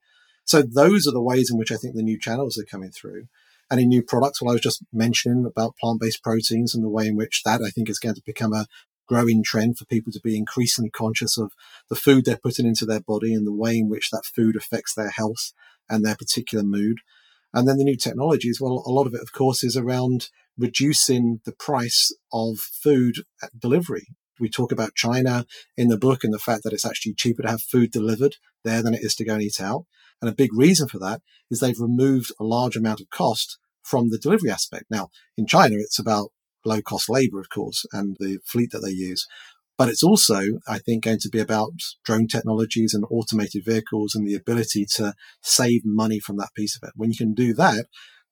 So 0.49 0.63
those 0.63 1.05
are 1.05 1.11
the 1.11 1.21
ways 1.21 1.51
in 1.51 1.59
which 1.59 1.71
I 1.71 1.75
think 1.75 1.93
the 1.93 2.01
new 2.01 2.17
channels 2.17 2.57
are 2.57 2.65
coming 2.65 2.89
through. 2.89 3.27
In 3.69 3.87
new 3.87 4.01
products, 4.01 4.41
well, 4.41 4.49
I 4.49 4.53
was 4.53 4.63
just 4.63 4.83
mentioning 4.91 5.45
about 5.45 5.75
plant-based 5.77 6.23
proteins 6.23 6.73
and 6.73 6.83
the 6.83 6.89
way 6.89 7.05
in 7.05 7.15
which 7.15 7.43
that 7.45 7.61
I 7.61 7.69
think 7.69 7.87
is 7.87 7.99
going 7.99 8.15
to 8.15 8.23
become 8.25 8.51
a 8.51 8.65
growing 9.07 9.43
trend 9.43 9.77
for 9.77 9.85
people 9.85 10.11
to 10.11 10.19
be 10.23 10.35
increasingly 10.35 10.89
conscious 10.89 11.37
of 11.37 11.51
the 11.87 11.95
food 11.95 12.25
they're 12.25 12.35
putting 12.35 12.65
into 12.65 12.87
their 12.87 12.99
body 12.99 13.31
and 13.35 13.45
the 13.45 13.53
way 13.53 13.77
in 13.77 13.89
which 13.89 14.09
that 14.09 14.25
food 14.25 14.55
affects 14.55 14.95
their 14.95 15.11
health 15.11 15.53
and 15.87 16.03
their 16.03 16.15
particular 16.15 16.63
mood. 16.63 16.97
And 17.53 17.67
then 17.67 17.77
the 17.77 17.83
new 17.83 17.95
technologies, 17.95 18.59
well, 18.59 18.81
a 18.87 18.91
lot 18.91 19.05
of 19.05 19.13
it, 19.13 19.21
of 19.21 19.31
course, 19.31 19.63
is 19.63 19.77
around 19.77 20.29
reducing 20.57 21.41
the 21.45 21.53
price 21.53 22.11
of 22.33 22.57
food 22.57 23.17
delivery. 23.55 24.07
We 24.39 24.49
talk 24.49 24.71
about 24.71 24.95
China 24.95 25.45
in 25.77 25.89
the 25.89 25.97
book 25.97 26.23
and 26.23 26.33
the 26.33 26.39
fact 26.39 26.63
that 26.63 26.73
it's 26.73 26.87
actually 26.87 27.13
cheaper 27.13 27.43
to 27.43 27.49
have 27.49 27.61
food 27.61 27.91
delivered 27.91 28.37
there 28.63 28.81
than 28.81 28.95
it 28.95 29.03
is 29.03 29.13
to 29.17 29.25
go 29.25 29.35
and 29.35 29.43
eat 29.43 29.61
out. 29.61 29.85
And 30.21 30.29
a 30.29 30.35
big 30.35 30.53
reason 30.53 30.87
for 30.87 30.99
that 30.99 31.21
is 31.49 31.59
they've 31.59 31.79
removed 31.79 32.31
a 32.39 32.43
large 32.43 32.75
amount 32.75 32.99
of 32.99 33.09
cost 33.09 33.57
from 33.83 34.09
the 34.09 34.17
delivery 34.17 34.51
aspect. 34.51 34.85
Now, 34.89 35.09
in 35.37 35.47
China, 35.47 35.75
it's 35.79 35.99
about 35.99 36.31
low 36.65 36.81
cost 36.81 37.09
labor, 37.09 37.39
of 37.39 37.49
course, 37.49 37.85
and 37.91 38.17
the 38.19 38.39
fleet 38.45 38.71
that 38.71 38.79
they 38.79 38.91
use. 38.91 39.25
But 39.77 39.87
it's 39.87 40.03
also, 40.03 40.41
I 40.67 40.79
think, 40.79 41.05
going 41.05 41.19
to 41.19 41.29
be 41.29 41.39
about 41.39 41.71
drone 42.03 42.27
technologies 42.27 42.93
and 42.93 43.05
automated 43.09 43.63
vehicles 43.65 44.13
and 44.13 44.27
the 44.27 44.35
ability 44.35 44.85
to 44.95 45.13
save 45.41 45.81
money 45.85 46.19
from 46.19 46.35
that 46.37 46.53
piece 46.53 46.75
of 46.75 46.85
it. 46.87 46.93
When 46.95 47.09
you 47.09 47.17
can 47.17 47.33
do 47.33 47.53
that, 47.53 47.85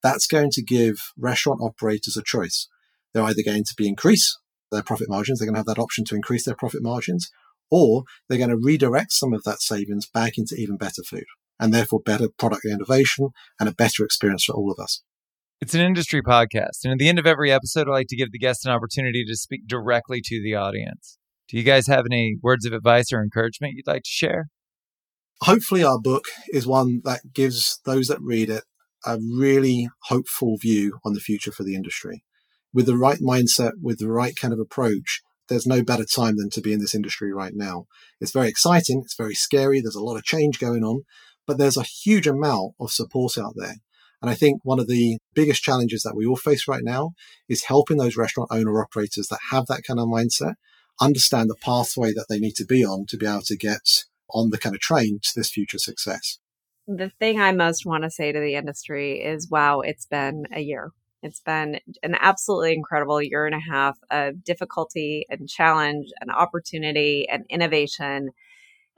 that's 0.04 0.28
going 0.28 0.52
to 0.52 0.62
give 0.62 0.98
restaurant 1.18 1.62
operators 1.62 2.18
a 2.18 2.24
choice. 2.24 2.68
They're 3.14 3.24
either 3.24 3.44
going 3.46 3.64
to 3.64 3.74
be 3.78 3.88
increase 3.88 4.38
their 4.72 4.84
profit 4.84 5.10
margins, 5.10 5.40
they're 5.40 5.46
going 5.46 5.56
to 5.56 5.60
have 5.60 5.76
that 5.78 5.82
option 5.82 6.04
to 6.06 6.16
increase 6.16 6.44
their 6.44 6.56
profit 6.56 6.84
margins, 6.84 7.30
or 7.72 8.04
they're 8.28 8.38
going 8.38 8.50
to 8.50 8.58
redirect 8.58 9.14
some 9.14 9.34
of 9.34 9.44
that 9.46 9.62
savings 9.62 10.06
back 10.06 10.38
into 10.38 10.56
even 10.56 10.76
better 10.76 11.02
food 11.04 11.24
and 11.60 11.74
therefore 11.74 12.00
better 12.00 12.30
product 12.38 12.66
innovation 12.66 13.30
and 13.60 13.68
a 13.68 13.74
better 13.74 14.04
experience 14.04 14.46
for 14.46 14.54
all 14.54 14.72
of 14.72 14.82
us. 14.82 15.02
It's 15.60 15.74
an 15.74 15.82
industry 15.82 16.22
podcast, 16.22 16.84
and 16.84 16.94
at 16.94 17.00
the 17.00 17.10
end 17.10 17.18
of 17.18 17.26
every 17.26 17.52
episode, 17.52 17.88
I 17.88 17.92
like 17.92 18.08
to 18.10 18.16
give 18.16 18.32
the 18.32 18.38
guest 18.38 18.66
an 18.66 18.72
opportunity 18.72 19.26
to 19.26 19.36
speak 19.36 19.68
directly 19.68 20.22
to 20.24 20.42
the 20.42 20.54
audience. 20.54 21.18
Do 21.50 21.58
you 21.58 21.64
guys 21.64 21.88
have 21.88 22.06
any 22.06 22.38
words 22.44 22.66
of 22.66 22.74
advice 22.74 23.12
or 23.12 23.24
encouragement 23.24 23.74
you'd 23.76 23.88
like 23.88 24.04
to 24.04 24.10
share? 24.10 24.50
Hopefully, 25.42 25.84
our 25.84 26.00
book 26.00 26.26
is 26.50 26.68
one 26.68 27.02
that 27.06 27.34
gives 27.34 27.80
those 27.86 28.08
that 28.08 28.22
read 28.22 28.50
it 28.50 28.66
a 29.06 29.18
really 29.20 29.90
hopeful 30.04 30.58
view 30.58 31.00
on 31.06 31.14
the 31.14 31.20
future 31.20 31.52
for 31.52 31.64
the 31.64 31.76
industry. 31.76 32.24
With 32.74 32.86
the 32.86 32.98
right 32.98 33.20
mindset, 33.20 33.72
with 33.82 34.00
the 34.00 34.10
right 34.10 34.36
kind 34.36 34.54
of 34.54 34.60
approach, 34.60 35.22
there's 35.48 35.66
no 35.66 35.84
better 35.84 36.06
time 36.06 36.38
than 36.38 36.50
to 36.52 36.62
be 36.62 36.74
in 36.74 36.80
this 36.80 36.94
industry 36.94 37.34
right 37.34 37.54
now. 37.56 37.86
It's 38.20 38.32
very 38.32 38.50
exciting. 38.50 39.02
It's 39.04 39.16
very 39.16 39.34
scary. 39.34 39.80
There's 39.80 39.96
a 39.96 40.04
lot 40.04 40.18
of 40.18 40.24
change 40.24 40.60
going 40.60 40.84
on, 40.84 41.04
but 41.48 41.58
there's 41.58 41.78
a 41.78 41.84
huge 41.84 42.28
amount 42.28 42.74
of 42.80 42.92
support 42.92 43.38
out 43.38 43.54
there. 43.56 43.76
And 44.22 44.30
I 44.30 44.36
think 44.36 44.62
one 44.64 44.80
of 44.80 44.88
the 44.88 45.18
biggest 45.34 45.64
challenges 45.64 46.04
that 46.04 46.16
we 46.16 46.26
all 46.26 46.36
face 46.36 46.68
right 46.68 46.84
now 46.84 47.14
is 47.48 47.64
helping 47.64 47.98
those 47.98 48.18
restaurant 48.18 48.50
owner 48.52 48.82
operators 48.82 49.28
that 49.28 49.40
have 49.52 49.68
that 49.68 49.84
kind 49.84 50.00
of 50.00 50.08
mindset 50.08 50.56
understand 51.00 51.50
the 51.50 51.56
pathway 51.56 52.12
that 52.14 52.26
they 52.28 52.40
need 52.40 52.56
to 52.56 52.66
be 52.66 52.84
on 52.84 53.06
to 53.08 53.18
be 53.18 53.26
able 53.26 53.42
to 53.42 53.56
get 53.56 54.06
on 54.32 54.50
the 54.50 54.58
kind 54.58 54.76
of 54.76 54.82
train 54.82 55.20
to 55.22 55.32
this 55.36 55.50
future 55.50 55.78
success. 55.78 56.40
The 56.88 57.12
thing 57.20 57.40
I 57.40 57.52
most 57.52 57.86
want 57.86 58.04
to 58.04 58.10
say 58.10 58.32
to 58.32 58.40
the 58.40 58.56
industry 58.56 59.22
is 59.22 59.50
wow, 59.50 59.82
it's 59.82 60.06
been 60.06 60.46
a 60.54 60.62
year. 60.62 60.92
It's 61.22 61.42
been 61.42 61.80
an 62.04 62.16
absolutely 62.20 62.74
incredible 62.74 63.22
year 63.22 63.46
and 63.46 63.56
a 63.56 63.60
half 63.60 63.98
of 64.10 64.44
difficulty 64.44 65.26
and 65.30 65.50
challenge 65.50 66.08
and 66.22 66.32
opportunity 66.32 67.28
and 67.30 67.46
innovation. 67.50 68.30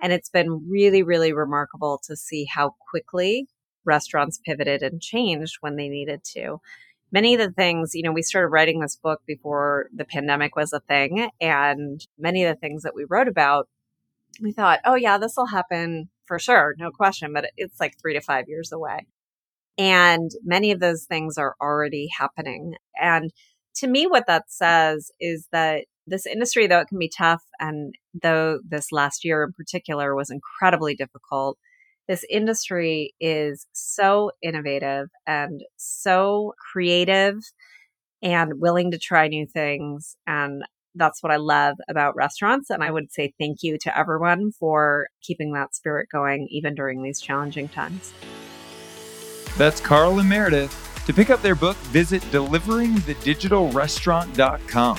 And 0.01 0.13
it's 0.13 0.29
been 0.29 0.69
really, 0.69 1.03
really 1.03 1.33
remarkable 1.33 1.99
to 2.05 2.15
see 2.15 2.45
how 2.45 2.75
quickly 2.89 3.47
restaurants 3.85 4.39
pivoted 4.43 4.81
and 4.81 5.01
changed 5.01 5.57
when 5.61 5.75
they 5.75 5.89
needed 5.89 6.23
to. 6.35 6.59
Many 7.11 7.33
of 7.33 7.39
the 7.39 7.51
things, 7.51 7.91
you 7.95 8.03
know, 8.03 8.11
we 8.11 8.21
started 8.21 8.49
writing 8.49 8.79
this 8.79 8.95
book 8.95 9.21
before 9.25 9.87
the 9.93 10.05
pandemic 10.05 10.55
was 10.55 10.73
a 10.73 10.79
thing. 10.79 11.29
And 11.41 12.05
many 12.17 12.45
of 12.45 12.55
the 12.55 12.59
things 12.59 12.83
that 12.83 12.95
we 12.95 13.05
wrote 13.09 13.27
about, 13.27 13.67
we 14.41 14.51
thought, 14.51 14.79
oh, 14.85 14.95
yeah, 14.95 15.17
this 15.17 15.33
will 15.35 15.47
happen 15.47 16.09
for 16.25 16.37
sure, 16.37 16.75
no 16.77 16.91
question. 16.91 17.33
But 17.33 17.49
it's 17.57 17.79
like 17.79 17.95
three 17.99 18.13
to 18.13 18.21
five 18.21 18.45
years 18.47 18.71
away. 18.71 19.07
And 19.77 20.29
many 20.43 20.71
of 20.71 20.79
those 20.79 21.05
things 21.05 21.37
are 21.37 21.55
already 21.59 22.09
happening. 22.15 22.75
And 23.01 23.31
to 23.75 23.87
me, 23.87 24.05
what 24.07 24.27
that 24.27 24.51
says 24.51 25.11
is 25.19 25.47
that 25.51 25.85
this 26.09 26.25
industry, 26.25 26.67
though 26.67 26.79
it 26.79 26.87
can 26.87 26.99
be 26.99 27.11
tough, 27.15 27.43
and 27.59 27.93
though 28.21 28.59
this 28.67 28.91
last 28.91 29.23
year 29.23 29.43
in 29.43 29.53
particular 29.53 30.15
was 30.15 30.29
incredibly 30.29 30.95
difficult, 30.95 31.57
this 32.07 32.25
industry 32.29 33.13
is 33.19 33.67
so 33.71 34.31
innovative 34.41 35.09
and 35.27 35.61
so 35.77 36.53
creative 36.71 37.35
and 38.21 38.59
willing 38.59 38.91
to 38.91 38.97
try 38.97 39.27
new 39.27 39.45
things. 39.45 40.15
And 40.25 40.63
that's 40.95 41.21
what 41.21 41.31
I 41.31 41.37
love 41.37 41.77
about 41.87 42.15
restaurants. 42.15 42.71
And 42.71 42.83
I 42.83 42.91
would 42.91 43.11
say 43.11 43.33
thank 43.39 43.59
you 43.61 43.77
to 43.83 43.97
everyone 43.97 44.51
for 44.51 45.07
keeping 45.21 45.53
that 45.53 45.75
spirit 45.75 46.09
going, 46.11 46.47
even 46.49 46.75
during 46.75 47.03
these 47.03 47.21
challenging 47.21 47.69
times. 47.69 48.11
That's 49.57 49.79
Carl 49.79 50.19
and 50.19 50.27
Meredith. 50.27 50.75
To 51.05 51.13
pick 51.13 51.29
up 51.29 51.41
their 51.41 51.55
book, 51.55 51.77
visit 51.77 52.21
deliveringthedigitalrestaurant.com. 52.23 54.97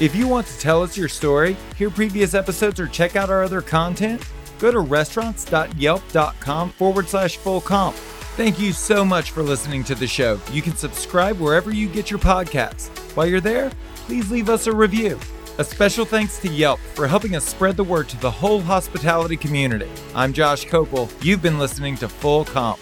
If 0.00 0.16
you 0.16 0.26
want 0.26 0.48
to 0.48 0.58
tell 0.58 0.82
us 0.82 0.96
your 0.96 1.08
story, 1.08 1.56
hear 1.76 1.88
previous 1.88 2.34
episodes, 2.34 2.80
or 2.80 2.88
check 2.88 3.14
out 3.14 3.30
our 3.30 3.44
other 3.44 3.60
content, 3.60 4.26
go 4.58 4.72
to 4.72 4.80
restaurants.yelp.com 4.80 6.70
forward 6.70 7.08
slash 7.08 7.36
full 7.36 7.60
comp. 7.60 7.94
Thank 8.36 8.58
you 8.58 8.72
so 8.72 9.04
much 9.04 9.30
for 9.30 9.44
listening 9.44 9.84
to 9.84 9.94
the 9.94 10.08
show. 10.08 10.40
You 10.50 10.62
can 10.62 10.74
subscribe 10.74 11.38
wherever 11.38 11.72
you 11.72 11.88
get 11.88 12.10
your 12.10 12.18
podcasts. 12.18 12.88
While 13.16 13.26
you're 13.26 13.40
there, 13.40 13.70
please 13.94 14.32
leave 14.32 14.50
us 14.50 14.66
a 14.66 14.74
review. 14.74 15.20
A 15.58 15.64
special 15.64 16.04
thanks 16.04 16.40
to 16.40 16.48
Yelp 16.48 16.80
for 16.80 17.06
helping 17.06 17.36
us 17.36 17.44
spread 17.44 17.76
the 17.76 17.84
word 17.84 18.08
to 18.08 18.16
the 18.16 18.30
whole 18.30 18.60
hospitality 18.60 19.36
community. 19.36 19.88
I'm 20.12 20.32
Josh 20.32 20.66
Kopel. 20.66 21.08
You've 21.22 21.42
been 21.42 21.60
listening 21.60 21.96
to 21.98 22.08
Full 22.08 22.44
Comp. 22.44 22.80